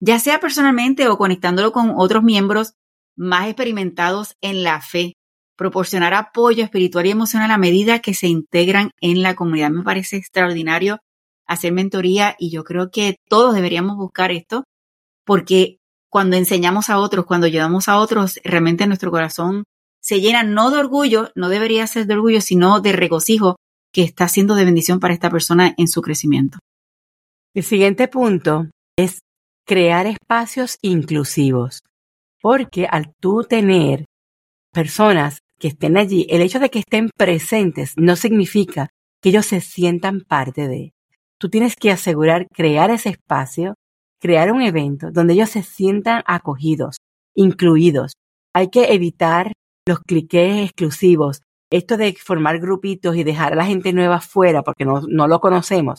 ya 0.00 0.18
sea 0.18 0.40
personalmente 0.40 1.08
o 1.08 1.18
conectándolo 1.18 1.72
con 1.72 1.92
otros 1.96 2.22
miembros 2.22 2.74
más 3.16 3.46
experimentados 3.46 4.36
en 4.40 4.62
la 4.62 4.80
fe. 4.80 5.14
Proporcionar 5.56 6.14
apoyo 6.14 6.64
espiritual 6.64 7.06
y 7.06 7.10
emocional 7.10 7.50
a 7.50 7.58
medida 7.58 7.98
que 7.98 8.14
se 8.14 8.26
integran 8.26 8.90
en 9.00 9.22
la 9.22 9.34
comunidad. 9.34 9.70
Me 9.70 9.82
parece 9.82 10.16
extraordinario 10.16 10.98
hacer 11.46 11.72
mentoría 11.72 12.36
y 12.38 12.50
yo 12.50 12.64
creo 12.64 12.90
que 12.90 13.16
todos 13.28 13.54
deberíamos 13.54 13.96
buscar 13.96 14.30
esto 14.30 14.64
porque 15.24 15.78
cuando 16.10 16.36
enseñamos 16.36 16.90
a 16.90 16.98
otros, 16.98 17.24
cuando 17.24 17.46
ayudamos 17.46 17.88
a 17.88 17.98
otros, 17.98 18.38
realmente 18.44 18.86
nuestro 18.86 19.10
corazón 19.10 19.64
se 20.00 20.20
llena 20.20 20.42
no 20.42 20.70
de 20.70 20.78
orgullo, 20.78 21.30
no 21.34 21.48
debería 21.48 21.86
ser 21.86 22.06
de 22.06 22.14
orgullo, 22.14 22.40
sino 22.40 22.80
de 22.80 22.92
regocijo 22.92 23.56
que 23.92 24.02
está 24.02 24.28
siendo 24.28 24.54
de 24.54 24.64
bendición 24.64 25.00
para 25.00 25.14
esta 25.14 25.30
persona 25.30 25.74
en 25.76 25.88
su 25.88 26.02
crecimiento. 26.02 26.58
El 27.54 27.62
siguiente 27.62 28.08
punto 28.08 28.66
es 28.96 29.20
crear 29.66 30.06
espacios 30.06 30.78
inclusivos, 30.82 31.82
porque 32.40 32.86
al 32.86 33.14
tú 33.20 33.44
tener 33.44 34.06
personas 34.72 35.40
que 35.58 35.68
estén 35.68 35.96
allí, 35.96 36.26
el 36.28 36.42
hecho 36.42 36.58
de 36.58 36.70
que 36.70 36.80
estén 36.80 37.10
presentes 37.16 37.92
no 37.96 38.16
significa 38.16 38.88
que 39.22 39.28
ellos 39.28 39.46
se 39.46 39.60
sientan 39.60 40.20
parte 40.20 40.66
de. 40.66 40.92
Tú 41.42 41.50
tienes 41.50 41.74
que 41.74 41.90
asegurar 41.90 42.46
crear 42.54 42.92
ese 42.92 43.08
espacio 43.08 43.74
crear 44.20 44.52
un 44.52 44.62
evento 44.62 45.10
donde 45.10 45.32
ellos 45.32 45.50
se 45.50 45.64
sientan 45.64 46.22
acogidos, 46.24 46.98
incluidos. 47.34 48.12
Hay 48.54 48.68
que 48.68 48.92
evitar 48.92 49.52
los 49.84 49.98
cliques 49.98 50.66
exclusivos, 50.66 51.40
esto 51.72 51.96
de 51.96 52.14
formar 52.14 52.60
grupitos 52.60 53.16
y 53.16 53.24
dejar 53.24 53.54
a 53.54 53.56
la 53.56 53.64
gente 53.64 53.92
nueva 53.92 54.20
fuera 54.20 54.62
porque 54.62 54.84
no, 54.84 55.00
no 55.08 55.26
lo 55.26 55.40
conocemos. 55.40 55.98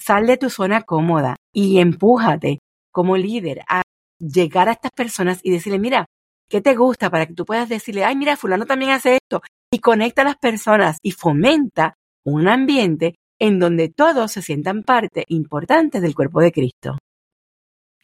Sal 0.00 0.26
de 0.26 0.36
tu 0.36 0.50
zona 0.50 0.82
cómoda 0.82 1.36
y 1.54 1.78
empújate 1.78 2.58
como 2.90 3.16
líder 3.16 3.60
a 3.68 3.82
llegar 4.18 4.68
a 4.68 4.72
estas 4.72 4.90
personas 4.90 5.38
y 5.44 5.52
decirle, 5.52 5.78
mira, 5.78 6.06
¿qué 6.50 6.60
te 6.60 6.74
gusta? 6.74 7.08
Para 7.08 7.26
que 7.26 7.34
tú 7.34 7.44
puedas 7.44 7.68
decirle, 7.68 8.04
ay, 8.04 8.16
mira, 8.16 8.36
fulano 8.36 8.66
también 8.66 8.90
hace 8.90 9.20
esto. 9.22 9.42
Y 9.72 9.78
conecta 9.78 10.22
a 10.22 10.24
las 10.24 10.38
personas 10.38 10.98
y 11.04 11.12
fomenta 11.12 11.94
un 12.24 12.48
ambiente 12.48 13.14
en 13.42 13.58
donde 13.58 13.88
todos 13.88 14.30
se 14.30 14.40
sientan 14.40 14.84
parte 14.84 15.24
importante 15.26 16.00
del 16.00 16.14
cuerpo 16.14 16.40
de 16.40 16.52
Cristo. 16.52 16.96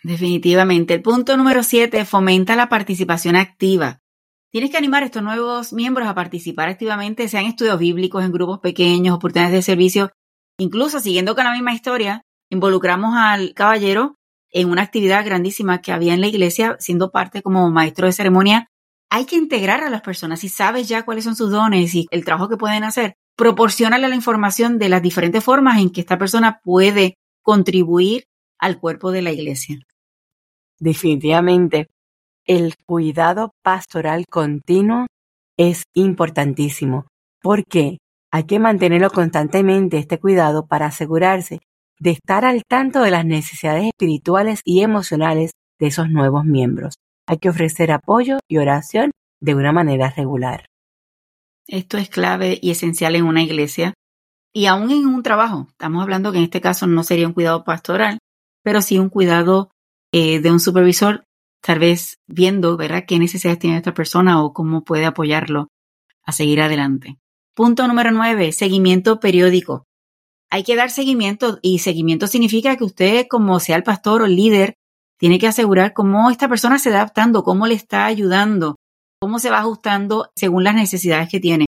Definitivamente. 0.02 0.94
El 0.94 1.02
punto 1.02 1.36
número 1.36 1.62
siete, 1.62 2.04
fomenta 2.04 2.56
la 2.56 2.68
participación 2.68 3.36
activa. 3.36 4.00
Tienes 4.50 4.72
que 4.72 4.78
animar 4.78 5.04
a 5.04 5.06
estos 5.06 5.22
nuevos 5.22 5.72
miembros 5.72 6.08
a 6.08 6.14
participar 6.16 6.68
activamente, 6.68 7.28
sean 7.28 7.44
estudios 7.44 7.78
bíblicos 7.78 8.24
en 8.24 8.32
grupos 8.32 8.58
pequeños, 8.58 9.14
oportunidades 9.14 9.54
de 9.54 9.62
servicio. 9.62 10.10
Incluso 10.58 10.98
siguiendo 10.98 11.36
con 11.36 11.44
la 11.44 11.52
misma 11.52 11.72
historia, 11.72 12.22
involucramos 12.50 13.14
al 13.16 13.54
caballero 13.54 14.16
en 14.50 14.68
una 14.68 14.82
actividad 14.82 15.24
grandísima 15.24 15.80
que 15.80 15.92
había 15.92 16.14
en 16.14 16.20
la 16.20 16.26
iglesia, 16.26 16.76
siendo 16.80 17.12
parte 17.12 17.42
como 17.42 17.70
maestro 17.70 18.06
de 18.06 18.12
ceremonia. 18.12 18.66
Hay 19.08 19.24
que 19.24 19.36
integrar 19.36 19.84
a 19.84 19.90
las 19.90 20.02
personas. 20.02 20.40
Si 20.40 20.48
sabes 20.48 20.88
ya 20.88 21.04
cuáles 21.04 21.22
son 21.22 21.36
sus 21.36 21.52
dones 21.52 21.94
y 21.94 22.08
el 22.10 22.24
trabajo 22.24 22.48
que 22.48 22.56
pueden 22.56 22.82
hacer, 22.82 23.14
proporcionale 23.38 24.08
la 24.08 24.16
información 24.16 24.78
de 24.78 24.88
las 24.88 25.00
diferentes 25.00 25.44
formas 25.44 25.78
en 25.78 25.90
que 25.90 26.00
esta 26.00 26.18
persona 26.18 26.60
puede 26.64 27.14
contribuir 27.40 28.24
al 28.58 28.80
cuerpo 28.80 29.12
de 29.12 29.22
la 29.22 29.30
iglesia. 29.30 29.78
Definitivamente, 30.80 31.86
el 32.44 32.74
cuidado 32.84 33.52
pastoral 33.62 34.24
continuo 34.28 35.06
es 35.56 35.84
importantísimo 35.94 37.06
porque 37.40 37.98
hay 38.32 38.42
que 38.44 38.58
mantenerlo 38.58 39.10
constantemente 39.10 39.98
este 39.98 40.18
cuidado 40.18 40.66
para 40.66 40.86
asegurarse 40.86 41.60
de 42.00 42.10
estar 42.10 42.44
al 42.44 42.64
tanto 42.68 43.02
de 43.02 43.12
las 43.12 43.24
necesidades 43.24 43.84
espirituales 43.84 44.62
y 44.64 44.82
emocionales 44.82 45.52
de 45.78 45.86
esos 45.86 46.10
nuevos 46.10 46.44
miembros. 46.44 46.96
Hay 47.28 47.38
que 47.38 47.50
ofrecer 47.50 47.92
apoyo 47.92 48.38
y 48.48 48.58
oración 48.58 49.12
de 49.40 49.54
una 49.54 49.70
manera 49.70 50.10
regular. 50.10 50.66
Esto 51.68 51.98
es 51.98 52.08
clave 52.08 52.58
y 52.62 52.70
esencial 52.70 53.14
en 53.14 53.26
una 53.26 53.42
iglesia 53.42 53.92
y 54.54 54.66
aún 54.66 54.90
en 54.90 55.06
un 55.06 55.22
trabajo. 55.22 55.66
Estamos 55.68 56.02
hablando 56.02 56.32
que 56.32 56.38
en 56.38 56.44
este 56.44 56.62
caso 56.62 56.86
no 56.86 57.04
sería 57.04 57.26
un 57.26 57.34
cuidado 57.34 57.62
pastoral, 57.62 58.18
pero 58.64 58.80
sí 58.80 58.98
un 58.98 59.10
cuidado 59.10 59.70
eh, 60.10 60.40
de 60.40 60.50
un 60.50 60.60
supervisor, 60.60 61.24
tal 61.60 61.78
vez 61.78 62.16
viendo, 62.26 62.78
¿verdad?, 62.78 63.04
qué 63.06 63.18
necesidades 63.18 63.58
tiene 63.58 63.76
esta 63.76 63.92
persona 63.92 64.42
o 64.42 64.54
cómo 64.54 64.82
puede 64.82 65.04
apoyarlo 65.04 65.68
a 66.24 66.32
seguir 66.32 66.62
adelante. 66.62 67.18
Punto 67.54 67.86
número 67.86 68.12
nueve, 68.12 68.52
seguimiento 68.52 69.20
periódico. 69.20 69.84
Hay 70.50 70.62
que 70.62 70.76
dar 70.76 70.90
seguimiento 70.90 71.58
y 71.60 71.80
seguimiento 71.80 72.26
significa 72.28 72.76
que 72.76 72.84
usted, 72.84 73.26
como 73.28 73.60
sea 73.60 73.76
el 73.76 73.82
pastor 73.82 74.22
o 74.22 74.24
el 74.24 74.36
líder, 74.36 74.74
tiene 75.18 75.38
que 75.38 75.48
asegurar 75.48 75.92
cómo 75.92 76.30
esta 76.30 76.48
persona 76.48 76.78
se 76.78 76.88
está 76.88 77.00
adaptando, 77.00 77.42
cómo 77.42 77.66
le 77.66 77.74
está 77.74 78.06
ayudando, 78.06 78.76
cómo 79.20 79.38
se 79.38 79.50
va 79.50 79.58
ajustando 79.58 80.30
según 80.36 80.64
las 80.64 80.74
necesidades 80.74 81.28
que 81.28 81.40
tiene. 81.40 81.66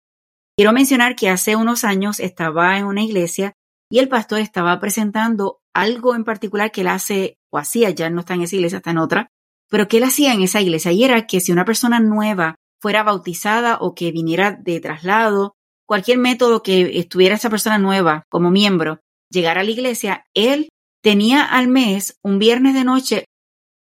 Quiero 0.57 0.73
mencionar 0.73 1.17
que 1.17 1.31
hace 1.31 1.57
unos 1.57 1.85
años 1.85 2.21
estaba 2.21 2.79
en 2.79 2.85
una 2.85 3.03
iglesia 3.03 3.55
y 3.91 3.99
el 3.99 4.09
pastor 4.09 4.41
estaba 4.41 4.79
presentando 4.79 5.61
algo 5.75 6.15
en 6.15 6.25
particular 6.25 6.71
que 6.71 6.83
él 6.83 6.89
hace 6.89 7.39
o 7.51 7.59
hacía, 7.59 7.91
ya 7.91 8.11
no 8.11 8.21
está 8.21 8.35
en 8.35 8.43
esa 8.43 8.57
iglesia, 8.57 8.79
está 8.79 8.91
en 8.91 8.99
otra, 8.99 9.29
pero 9.69 9.89
que 9.89 9.99
él 9.99 10.05
hacía 10.05 10.33
en 10.33 10.43
esa 10.43 10.61
iglesia 10.61 10.93
y 10.93 11.05
era 11.05 11.27
que 11.27 11.41
si 11.41 11.53
una 11.53 11.65
persona 11.65 12.01
nueva 12.01 12.57
fuera 12.81 13.03
bautizada 13.03 13.79
o 13.81 13.95
que 13.95 14.13
viniera 14.13 14.53
de 14.53 14.81
traslado, 14.81 15.55
cualquier 15.87 16.19
método 16.19 16.63
que 16.63 16.99
estuviera 16.99 17.35
esa 17.35 17.51
persona 17.51 17.79
nueva 17.79 18.25
como 18.29 18.51
miembro, 18.51 19.01
llegara 19.31 19.61
a 19.61 19.65
la 19.65 19.71
iglesia, 19.71 20.25
él 20.35 20.69
tenía 21.03 21.45
al 21.45 21.69
mes 21.69 22.19
un 22.23 22.39
viernes 22.39 22.75
de 22.75 22.85
noche 22.85 23.25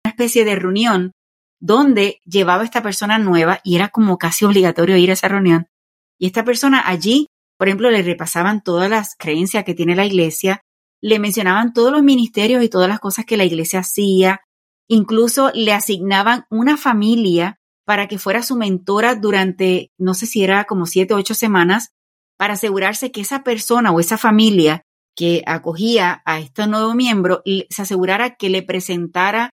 una 0.04 0.10
especie 0.10 0.44
de 0.44 0.54
reunión 0.54 1.12
donde 1.60 2.20
llevaba 2.24 2.64
esta 2.64 2.82
persona 2.82 3.18
nueva 3.18 3.60
y 3.64 3.76
era 3.76 3.88
como 3.88 4.18
casi 4.18 4.44
obligatorio 4.44 4.96
ir 4.96 5.10
a 5.10 5.14
esa 5.14 5.28
reunión. 5.28 5.68
Y 6.18 6.26
esta 6.26 6.44
persona 6.44 6.82
allí, 6.86 7.28
por 7.58 7.68
ejemplo, 7.68 7.90
le 7.90 8.02
repasaban 8.02 8.62
todas 8.62 8.90
las 8.90 9.14
creencias 9.18 9.64
que 9.64 9.74
tiene 9.74 9.96
la 9.96 10.06
iglesia, 10.06 10.62
le 11.02 11.18
mencionaban 11.18 11.72
todos 11.72 11.92
los 11.92 12.02
ministerios 12.02 12.62
y 12.62 12.68
todas 12.68 12.88
las 12.88 13.00
cosas 13.00 13.24
que 13.24 13.36
la 13.36 13.44
iglesia 13.44 13.80
hacía, 13.80 14.40
incluso 14.88 15.50
le 15.54 15.72
asignaban 15.72 16.46
una 16.50 16.76
familia 16.76 17.58
para 17.84 18.08
que 18.08 18.18
fuera 18.18 18.42
su 18.42 18.56
mentora 18.56 19.14
durante, 19.14 19.92
no 19.98 20.14
sé 20.14 20.26
si 20.26 20.42
era 20.42 20.64
como 20.64 20.86
siete 20.86 21.14
o 21.14 21.18
ocho 21.18 21.34
semanas, 21.34 21.90
para 22.36 22.54
asegurarse 22.54 23.12
que 23.12 23.20
esa 23.20 23.42
persona 23.42 23.92
o 23.92 24.00
esa 24.00 24.18
familia 24.18 24.82
que 25.16 25.42
acogía 25.46 26.22
a 26.26 26.40
este 26.40 26.66
nuevo 26.66 26.94
miembro 26.94 27.42
se 27.70 27.82
asegurara 27.82 28.36
que 28.36 28.50
le 28.50 28.62
presentara 28.62 29.50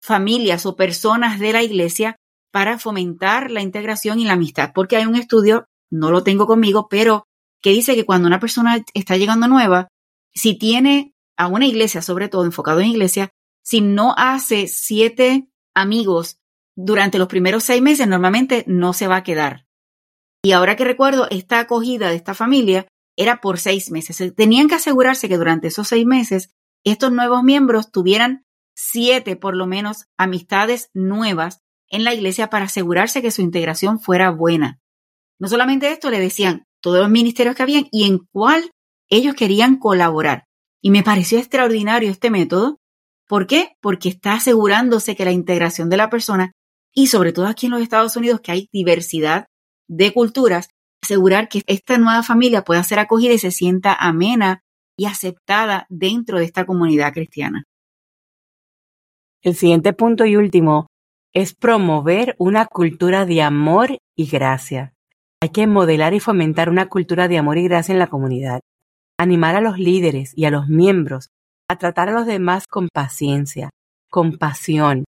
familias 0.00 0.66
o 0.66 0.76
personas 0.76 1.38
de 1.38 1.52
la 1.52 1.62
iglesia 1.62 2.16
para 2.52 2.78
fomentar 2.78 3.50
la 3.50 3.60
integración 3.60 4.18
y 4.18 4.24
la 4.24 4.32
amistad, 4.32 4.72
porque 4.74 4.96
hay 4.96 5.06
un 5.06 5.16
estudio, 5.16 5.66
no 5.90 6.10
lo 6.10 6.24
tengo 6.24 6.46
conmigo, 6.46 6.88
pero 6.88 7.24
que 7.62 7.70
dice 7.70 7.94
que 7.94 8.06
cuando 8.06 8.26
una 8.26 8.40
persona 8.40 8.82
está 8.94 9.16
llegando 9.16 9.46
nueva, 9.46 9.88
si 10.34 10.54
tiene 10.54 11.14
a 11.36 11.46
una 11.46 11.66
iglesia, 11.66 12.02
sobre 12.02 12.28
todo 12.28 12.44
enfocado 12.44 12.80
en 12.80 12.88
iglesia, 12.88 13.30
si 13.62 13.80
no 13.80 14.14
hace 14.16 14.66
siete 14.66 15.48
amigos 15.74 16.38
durante 16.76 17.18
los 17.18 17.28
primeros 17.28 17.64
seis 17.64 17.82
meses, 17.82 18.08
normalmente 18.08 18.64
no 18.66 18.92
se 18.92 19.06
va 19.06 19.16
a 19.16 19.22
quedar. 19.22 19.66
Y 20.42 20.52
ahora 20.52 20.76
que 20.76 20.84
recuerdo, 20.84 21.28
esta 21.30 21.60
acogida 21.60 22.08
de 22.08 22.16
esta 22.16 22.34
familia 22.34 22.86
era 23.16 23.40
por 23.40 23.58
seis 23.58 23.90
meses. 23.90 24.34
Tenían 24.34 24.68
que 24.68 24.76
asegurarse 24.76 25.28
que 25.28 25.36
durante 25.36 25.68
esos 25.68 25.88
seis 25.88 26.06
meses 26.06 26.54
estos 26.84 27.12
nuevos 27.12 27.42
miembros 27.42 27.90
tuvieran 27.90 28.46
siete 28.80 29.36
por 29.36 29.56
lo 29.56 29.66
menos 29.66 30.06
amistades 30.16 30.90
nuevas 30.94 31.60
en 31.88 32.04
la 32.04 32.14
iglesia 32.14 32.48
para 32.48 32.66
asegurarse 32.66 33.20
que 33.20 33.30
su 33.30 33.42
integración 33.42 34.00
fuera 34.00 34.30
buena. 34.30 34.80
No 35.38 35.48
solamente 35.48 35.90
esto, 35.90 36.10
le 36.10 36.20
decían 36.20 36.64
todos 36.80 37.00
los 37.00 37.10
ministerios 37.10 37.56
que 37.56 37.62
habían 37.62 37.88
y 37.90 38.04
en 38.04 38.18
cuál 38.32 38.70
ellos 39.08 39.34
querían 39.34 39.76
colaborar. 39.76 40.44
Y 40.80 40.90
me 40.90 41.02
pareció 41.02 41.38
extraordinario 41.38 42.10
este 42.10 42.30
método. 42.30 42.78
¿Por 43.28 43.46
qué? 43.46 43.72
Porque 43.80 44.08
está 44.08 44.34
asegurándose 44.34 45.14
que 45.14 45.24
la 45.24 45.32
integración 45.32 45.90
de 45.90 45.96
la 45.96 46.10
persona, 46.10 46.52
y 46.92 47.08
sobre 47.08 47.32
todo 47.32 47.46
aquí 47.46 47.66
en 47.66 47.72
los 47.72 47.82
Estados 47.82 48.16
Unidos, 48.16 48.40
que 48.40 48.52
hay 48.52 48.68
diversidad 48.72 49.46
de 49.88 50.12
culturas, 50.12 50.68
asegurar 51.02 51.48
que 51.48 51.62
esta 51.66 51.98
nueva 51.98 52.22
familia 52.22 52.62
pueda 52.62 52.82
ser 52.82 52.98
acogida 52.98 53.32
y 53.32 53.38
se 53.38 53.50
sienta 53.50 53.94
amena 53.94 54.62
y 54.96 55.06
aceptada 55.06 55.86
dentro 55.88 56.38
de 56.38 56.44
esta 56.44 56.66
comunidad 56.66 57.12
cristiana. 57.12 57.64
El 59.42 59.54
siguiente 59.54 59.94
punto 59.94 60.26
y 60.26 60.36
último 60.36 60.88
es 61.32 61.54
promover 61.54 62.34
una 62.38 62.66
cultura 62.66 63.24
de 63.24 63.40
amor 63.40 63.96
y 64.14 64.26
gracia. 64.26 64.92
Hay 65.40 65.48
que 65.48 65.66
modelar 65.66 66.12
y 66.12 66.20
fomentar 66.20 66.68
una 66.68 66.90
cultura 66.90 67.26
de 67.26 67.38
amor 67.38 67.56
y 67.56 67.64
gracia 67.64 67.94
en 67.94 67.98
la 67.98 68.08
comunidad. 68.08 68.60
Animar 69.18 69.56
a 69.56 69.62
los 69.62 69.78
líderes 69.78 70.32
y 70.36 70.44
a 70.44 70.50
los 70.50 70.68
miembros 70.68 71.30
a 71.68 71.76
tratar 71.76 72.10
a 72.10 72.12
los 72.12 72.26
demás 72.26 72.66
con 72.66 72.88
paciencia, 72.92 73.70
con 74.10 74.36
pasión. 74.36 75.04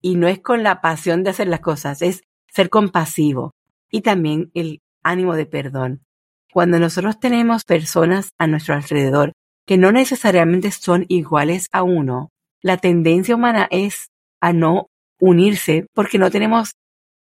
Y 0.00 0.14
no 0.14 0.28
es 0.28 0.38
con 0.38 0.62
la 0.62 0.80
pasión 0.80 1.24
de 1.24 1.30
hacer 1.30 1.48
las 1.48 1.60
cosas, 1.60 2.02
es 2.02 2.22
ser 2.52 2.70
compasivo. 2.70 3.50
Y 3.90 4.02
también 4.02 4.52
el 4.54 4.78
ánimo 5.02 5.34
de 5.34 5.46
perdón. 5.46 6.04
Cuando 6.52 6.78
nosotros 6.78 7.18
tenemos 7.18 7.64
personas 7.64 8.30
a 8.38 8.46
nuestro 8.46 8.74
alrededor 8.74 9.32
que 9.66 9.76
no 9.76 9.90
necesariamente 9.90 10.70
son 10.70 11.04
iguales 11.08 11.66
a 11.72 11.82
uno, 11.82 12.28
la 12.62 12.76
tendencia 12.76 13.34
humana 13.34 13.68
es 13.70 14.06
a 14.40 14.52
no 14.52 14.86
unirse 15.20 15.86
porque 15.94 16.18
no 16.18 16.30
tenemos 16.30 16.72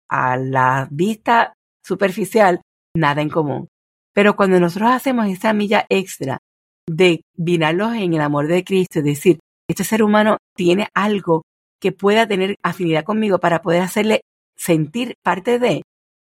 a 0.10 0.38
la 0.38 0.88
vista 0.92 1.54
superficial 1.84 2.62
nada 2.96 3.22
en 3.22 3.30
común. 3.30 3.68
Pero 4.14 4.36
cuando 4.36 4.60
nosotros 4.60 4.92
hacemos 4.92 5.28
esa 5.28 5.54
milla 5.54 5.86
extra 5.90 6.40
de 6.88 7.22
vinarlos 7.38 7.96
en 7.96 8.14
el 8.14 8.22
amor 8.22 8.48
de 8.48 8.64
Cristo, 8.64 9.00
es 9.00 9.06
decir, 9.06 9.40
este 9.70 9.84
ser 9.84 10.04
humano 10.04 10.38
tiene 10.56 10.90
algo 10.94 11.44
que 11.80 11.92
pueda 11.92 12.28
tener 12.28 12.56
afinidad 12.62 13.04
conmigo 13.04 13.40
para 13.40 13.62
poder 13.62 13.82
hacerle 13.82 14.22
sentir 14.58 15.16
parte 15.24 15.60
de, 15.60 15.82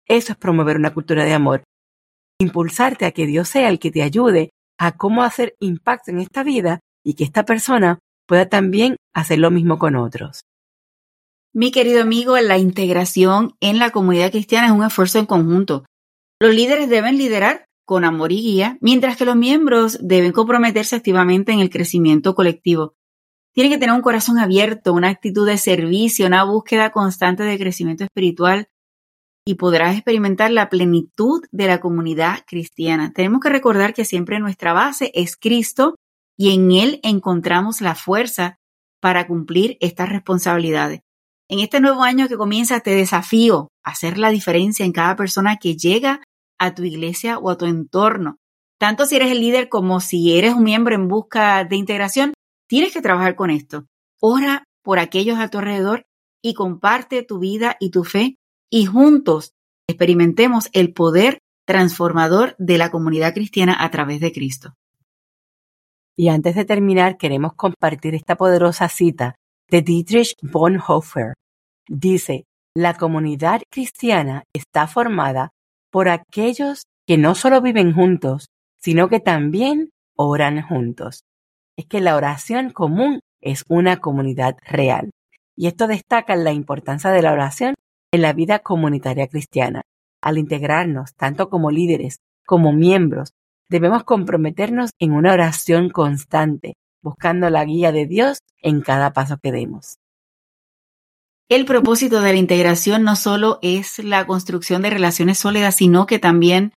eso 0.07 0.33
es 0.33 0.37
promover 0.37 0.77
una 0.77 0.93
cultura 0.93 1.25
de 1.25 1.33
amor. 1.33 1.63
Impulsarte 2.39 3.05
a 3.05 3.11
que 3.11 3.25
Dios 3.25 3.49
sea 3.49 3.69
el 3.69 3.79
que 3.79 3.91
te 3.91 4.03
ayude 4.03 4.51
a 4.77 4.95
cómo 4.95 5.23
hacer 5.23 5.55
impacto 5.59 6.11
en 6.11 6.19
esta 6.19 6.43
vida 6.43 6.79
y 7.03 7.15
que 7.15 7.23
esta 7.23 7.43
persona 7.43 7.99
pueda 8.27 8.49
también 8.49 8.95
hacer 9.13 9.39
lo 9.39 9.51
mismo 9.51 9.77
con 9.79 9.95
otros. 9.95 10.41
Mi 11.53 11.71
querido 11.71 12.01
amigo, 12.01 12.37
la 12.39 12.57
integración 12.57 13.55
en 13.59 13.77
la 13.77 13.91
comunidad 13.91 14.31
cristiana 14.31 14.67
es 14.67 14.73
un 14.73 14.83
esfuerzo 14.83 15.19
en 15.19 15.27
conjunto. 15.27 15.85
Los 16.39 16.55
líderes 16.55 16.89
deben 16.89 17.17
liderar 17.17 17.65
con 17.85 18.05
amor 18.05 18.31
y 18.31 18.41
guía, 18.41 18.77
mientras 18.81 19.17
que 19.17 19.25
los 19.25 19.35
miembros 19.35 19.99
deben 20.01 20.31
comprometerse 20.31 20.95
activamente 20.95 21.51
en 21.51 21.59
el 21.59 21.69
crecimiento 21.69 22.33
colectivo. 22.33 22.95
Tienen 23.53 23.71
que 23.71 23.77
tener 23.77 23.93
un 23.93 24.01
corazón 24.01 24.39
abierto, 24.39 24.93
una 24.93 25.09
actitud 25.09 25.45
de 25.45 25.57
servicio, 25.57 26.25
una 26.25 26.43
búsqueda 26.43 26.91
constante 26.91 27.43
de 27.43 27.59
crecimiento 27.59 28.03
espiritual 28.03 28.67
y 29.45 29.55
podrás 29.55 29.95
experimentar 29.95 30.49
la 30.51 30.69
plenitud 30.69 31.43
de 31.51 31.67
la 31.67 31.79
comunidad 31.79 32.39
cristiana. 32.47 33.11
Tenemos 33.13 33.41
que 33.41 33.49
recordar 33.49 33.93
que 33.93 34.05
siempre 34.05 34.39
nuestra 34.39 34.73
base 34.73 35.11
es 35.13 35.37
Cristo 35.37 35.95
y 36.37 36.53
en 36.53 36.71
Él 36.71 36.99
encontramos 37.03 37.81
la 37.81 37.95
fuerza 37.95 38.59
para 38.99 39.27
cumplir 39.27 39.77
estas 39.81 40.09
responsabilidades. 40.09 41.01
En 41.49 41.59
este 41.59 41.79
nuevo 41.79 42.03
año 42.03 42.27
que 42.27 42.37
comienza 42.37 42.79
te 42.79 42.95
desafío 42.95 43.69
a 43.83 43.91
hacer 43.91 44.17
la 44.17 44.29
diferencia 44.29 44.85
en 44.85 44.93
cada 44.93 45.15
persona 45.15 45.57
que 45.57 45.75
llega 45.75 46.21
a 46.57 46.73
tu 46.73 46.83
iglesia 46.83 47.37
o 47.37 47.49
a 47.49 47.57
tu 47.57 47.65
entorno. 47.65 48.37
Tanto 48.79 49.05
si 49.05 49.17
eres 49.17 49.31
el 49.31 49.41
líder 49.41 49.69
como 49.69 49.99
si 49.99 50.37
eres 50.37 50.53
un 50.53 50.63
miembro 50.63 50.95
en 50.95 51.07
busca 51.07 51.63
de 51.65 51.75
integración, 51.75 52.33
tienes 52.67 52.93
que 52.93 53.01
trabajar 53.01 53.35
con 53.35 53.49
esto. 53.49 53.85
Ora 54.19 54.63
por 54.83 54.99
aquellos 54.99 55.37
a 55.39 55.49
tu 55.49 55.59
alrededor 55.59 56.05
y 56.41 56.53
comparte 56.53 57.23
tu 57.23 57.39
vida 57.39 57.77
y 57.79 57.91
tu 57.91 58.03
fe 58.03 58.37
y 58.69 58.85
juntos 58.85 59.53
experimentemos 59.87 60.69
el 60.73 60.93
poder 60.93 61.39
transformador 61.65 62.55
de 62.57 62.77
la 62.77 62.89
comunidad 62.89 63.33
cristiana 63.33 63.75
a 63.79 63.91
través 63.91 64.19
de 64.19 64.31
Cristo. 64.31 64.73
Y 66.15 66.29
antes 66.29 66.55
de 66.55 66.65
terminar, 66.65 67.17
queremos 67.17 67.53
compartir 67.53 68.13
esta 68.15 68.35
poderosa 68.35 68.87
cita 68.87 69.35
de 69.69 69.81
Dietrich 69.81 70.35
Bonhoeffer. 70.41 71.33
Dice, 71.87 72.45
la 72.75 72.95
comunidad 72.95 73.61
cristiana 73.69 74.43
está 74.53 74.87
formada 74.87 75.49
por 75.91 76.09
aquellos 76.09 76.83
que 77.07 77.17
no 77.17 77.35
solo 77.35 77.61
viven 77.61 77.93
juntos, 77.93 78.47
sino 78.79 79.09
que 79.09 79.19
también 79.19 79.89
oran 80.15 80.61
juntos. 80.61 81.23
Es 81.77 81.85
que 81.85 82.01
la 82.01 82.15
oración 82.15 82.71
común 82.71 83.19
es 83.41 83.63
una 83.67 83.97
comunidad 83.97 84.55
real. 84.67 85.11
Y 85.55 85.67
esto 85.67 85.87
destaca 85.87 86.35
la 86.35 86.51
importancia 86.51 87.09
de 87.11 87.21
la 87.21 87.33
oración 87.33 87.75
en 88.11 88.21
la 88.21 88.33
vida 88.33 88.59
comunitaria 88.59 89.27
cristiana. 89.27 89.81
Al 90.21 90.37
integrarnos 90.37 91.15
tanto 91.15 91.49
como 91.49 91.71
líderes 91.71 92.19
como 92.45 92.71
miembros, 92.71 93.33
debemos 93.69 94.03
comprometernos 94.03 94.91
en 94.99 95.13
una 95.13 95.33
oración 95.33 95.89
constante, 95.89 96.75
buscando 97.01 97.49
la 97.49 97.65
guía 97.65 97.91
de 97.91 98.05
Dios 98.05 98.39
en 98.61 98.81
cada 98.81 99.13
paso 99.13 99.37
que 99.41 99.51
demos. 99.51 99.97
El 101.49 101.65
propósito 101.65 102.21
de 102.21 102.33
la 102.33 102.39
integración 102.39 103.03
no 103.03 103.15
solo 103.15 103.59
es 103.61 103.99
la 103.99 104.25
construcción 104.25 104.81
de 104.81 104.89
relaciones 104.89 105.37
sólidas, 105.37 105.75
sino 105.75 106.05
que 106.05 106.17
también 106.17 106.73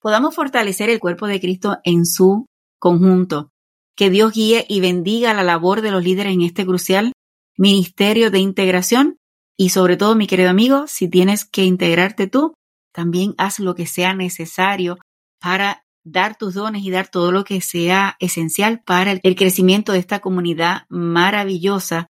podamos 0.00 0.34
fortalecer 0.34 0.90
el 0.90 0.98
cuerpo 0.98 1.26
de 1.26 1.40
Cristo 1.40 1.78
en 1.84 2.04
su 2.04 2.46
conjunto. 2.78 3.50
Que 3.96 4.10
Dios 4.10 4.32
guíe 4.32 4.66
y 4.68 4.80
bendiga 4.80 5.34
la 5.34 5.42
labor 5.42 5.80
de 5.80 5.90
los 5.90 6.04
líderes 6.04 6.34
en 6.34 6.42
este 6.42 6.66
crucial 6.66 7.12
ministerio 7.56 8.30
de 8.30 8.38
integración. 8.38 9.16
Y 9.56 9.70
sobre 9.70 9.96
todo, 9.96 10.14
mi 10.14 10.26
querido 10.26 10.50
amigo, 10.50 10.86
si 10.86 11.08
tienes 11.08 11.44
que 11.44 11.64
integrarte 11.64 12.26
tú, 12.26 12.54
también 12.92 13.34
haz 13.38 13.58
lo 13.58 13.74
que 13.74 13.86
sea 13.86 14.14
necesario 14.14 14.98
para 15.40 15.84
dar 16.10 16.36
tus 16.36 16.54
dones 16.54 16.82
y 16.84 16.90
dar 16.90 17.08
todo 17.08 17.32
lo 17.32 17.44
que 17.44 17.60
sea 17.60 18.16
esencial 18.20 18.82
para 18.84 19.12
el 19.12 19.36
crecimiento 19.36 19.92
de 19.92 19.98
esta 19.98 20.20
comunidad 20.20 20.82
maravillosa 20.88 22.08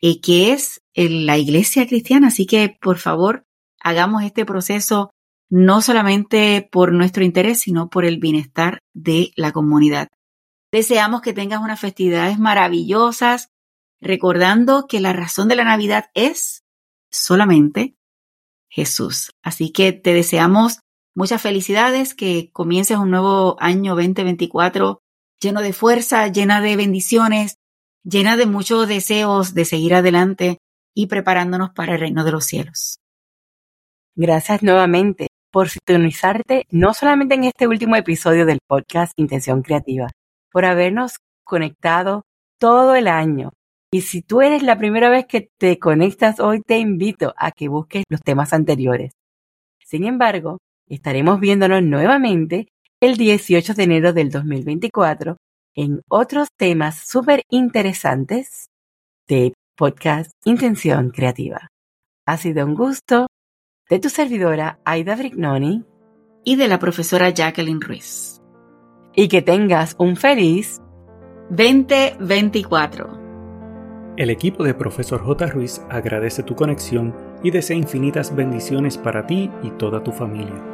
eh, 0.00 0.20
que 0.20 0.52
es 0.52 0.82
la 0.94 1.38
iglesia 1.38 1.86
cristiana. 1.86 2.28
Así 2.28 2.44
que, 2.44 2.76
por 2.80 2.98
favor, 2.98 3.46
hagamos 3.80 4.22
este 4.22 4.44
proceso 4.44 5.10
no 5.48 5.80
solamente 5.80 6.68
por 6.70 6.92
nuestro 6.92 7.24
interés, 7.24 7.60
sino 7.60 7.88
por 7.88 8.04
el 8.04 8.18
bienestar 8.18 8.80
de 8.92 9.30
la 9.36 9.52
comunidad. 9.52 10.08
Deseamos 10.72 11.22
que 11.22 11.32
tengas 11.32 11.62
unas 11.62 11.80
festividades 11.80 12.38
maravillosas, 12.38 13.48
recordando 14.00 14.86
que 14.88 15.00
la 15.00 15.12
razón 15.12 15.48
de 15.48 15.56
la 15.56 15.64
Navidad 15.64 16.06
es 16.14 16.64
solamente 17.10 17.94
Jesús. 18.68 19.30
Así 19.42 19.70
que 19.70 19.92
te 19.92 20.12
deseamos 20.12 20.80
Muchas 21.16 21.40
felicidades, 21.40 22.14
que 22.14 22.50
comiences 22.52 22.96
un 22.96 23.10
nuevo 23.10 23.56
año 23.60 23.94
2024 23.94 25.00
lleno 25.40 25.60
de 25.60 25.72
fuerza, 25.72 26.26
llena 26.28 26.60
de 26.60 26.74
bendiciones, 26.74 27.56
llena 28.02 28.36
de 28.36 28.46
muchos 28.46 28.88
deseos 28.88 29.54
de 29.54 29.64
seguir 29.64 29.94
adelante 29.94 30.58
y 30.94 31.06
preparándonos 31.06 31.70
para 31.70 31.94
el 31.94 32.00
reino 32.00 32.24
de 32.24 32.32
los 32.32 32.46
cielos. 32.46 32.98
Gracias 34.16 34.62
nuevamente 34.62 35.28
por 35.52 35.68
sintonizarte 35.68 36.66
no 36.70 36.94
solamente 36.94 37.36
en 37.36 37.44
este 37.44 37.68
último 37.68 37.94
episodio 37.94 38.44
del 38.44 38.58
podcast 38.66 39.12
Intención 39.16 39.62
Creativa, 39.62 40.08
por 40.50 40.64
habernos 40.64 41.18
conectado 41.44 42.24
todo 42.58 42.96
el 42.96 43.06
año. 43.06 43.52
Y 43.92 44.00
si 44.00 44.22
tú 44.22 44.40
eres 44.40 44.64
la 44.64 44.78
primera 44.78 45.10
vez 45.10 45.26
que 45.26 45.48
te 45.58 45.78
conectas 45.78 46.40
hoy, 46.40 46.60
te 46.60 46.78
invito 46.78 47.34
a 47.36 47.52
que 47.52 47.68
busques 47.68 48.02
los 48.08 48.20
temas 48.22 48.52
anteriores. 48.52 49.12
Sin 49.78 50.04
embargo, 50.04 50.58
Estaremos 50.88 51.40
viéndonos 51.40 51.82
nuevamente 51.82 52.68
el 53.00 53.16
18 53.16 53.74
de 53.74 53.82
enero 53.82 54.12
del 54.12 54.30
2024 54.30 55.36
en 55.74 56.02
otros 56.08 56.48
temas 56.56 56.98
súper 57.06 57.42
interesantes 57.50 58.66
de 59.26 59.54
podcast 59.76 60.30
Intención 60.44 61.10
Creativa. 61.10 61.68
Ha 62.26 62.36
sido 62.36 62.64
un 62.64 62.74
gusto 62.74 63.26
de 63.88 63.98
tu 63.98 64.08
servidora 64.08 64.78
Aida 64.84 65.16
Brignoni 65.16 65.84
y 66.44 66.56
de 66.56 66.68
la 66.68 66.78
profesora 66.78 67.30
Jacqueline 67.30 67.80
Ruiz. 67.80 68.40
Y 69.14 69.28
que 69.28 69.42
tengas 69.42 69.96
un 69.98 70.16
feliz 70.16 70.80
2024. 71.50 73.24
El 74.16 74.30
equipo 74.30 74.62
de 74.62 74.74
Profesor 74.74 75.22
J. 75.22 75.46
Ruiz 75.46 75.82
agradece 75.90 76.42
tu 76.42 76.54
conexión 76.54 77.14
y 77.42 77.50
desea 77.50 77.76
infinitas 77.76 78.34
bendiciones 78.34 78.96
para 78.96 79.26
ti 79.26 79.50
y 79.62 79.70
toda 79.70 80.02
tu 80.04 80.12
familia. 80.12 80.73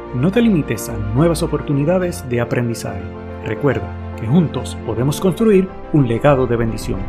no 0.15 0.31
te 0.31 0.41
limites 0.41 0.89
a 0.89 0.97
nuevas 0.97 1.41
oportunidades 1.43 2.27
de 2.29 2.41
aprendizaje. 2.41 3.01
Recuerda 3.45 3.95
que 4.19 4.27
juntos 4.27 4.77
podemos 4.85 5.19
construir 5.19 5.69
un 5.93 6.07
legado 6.07 6.47
de 6.47 6.57
bendición. 6.57 6.99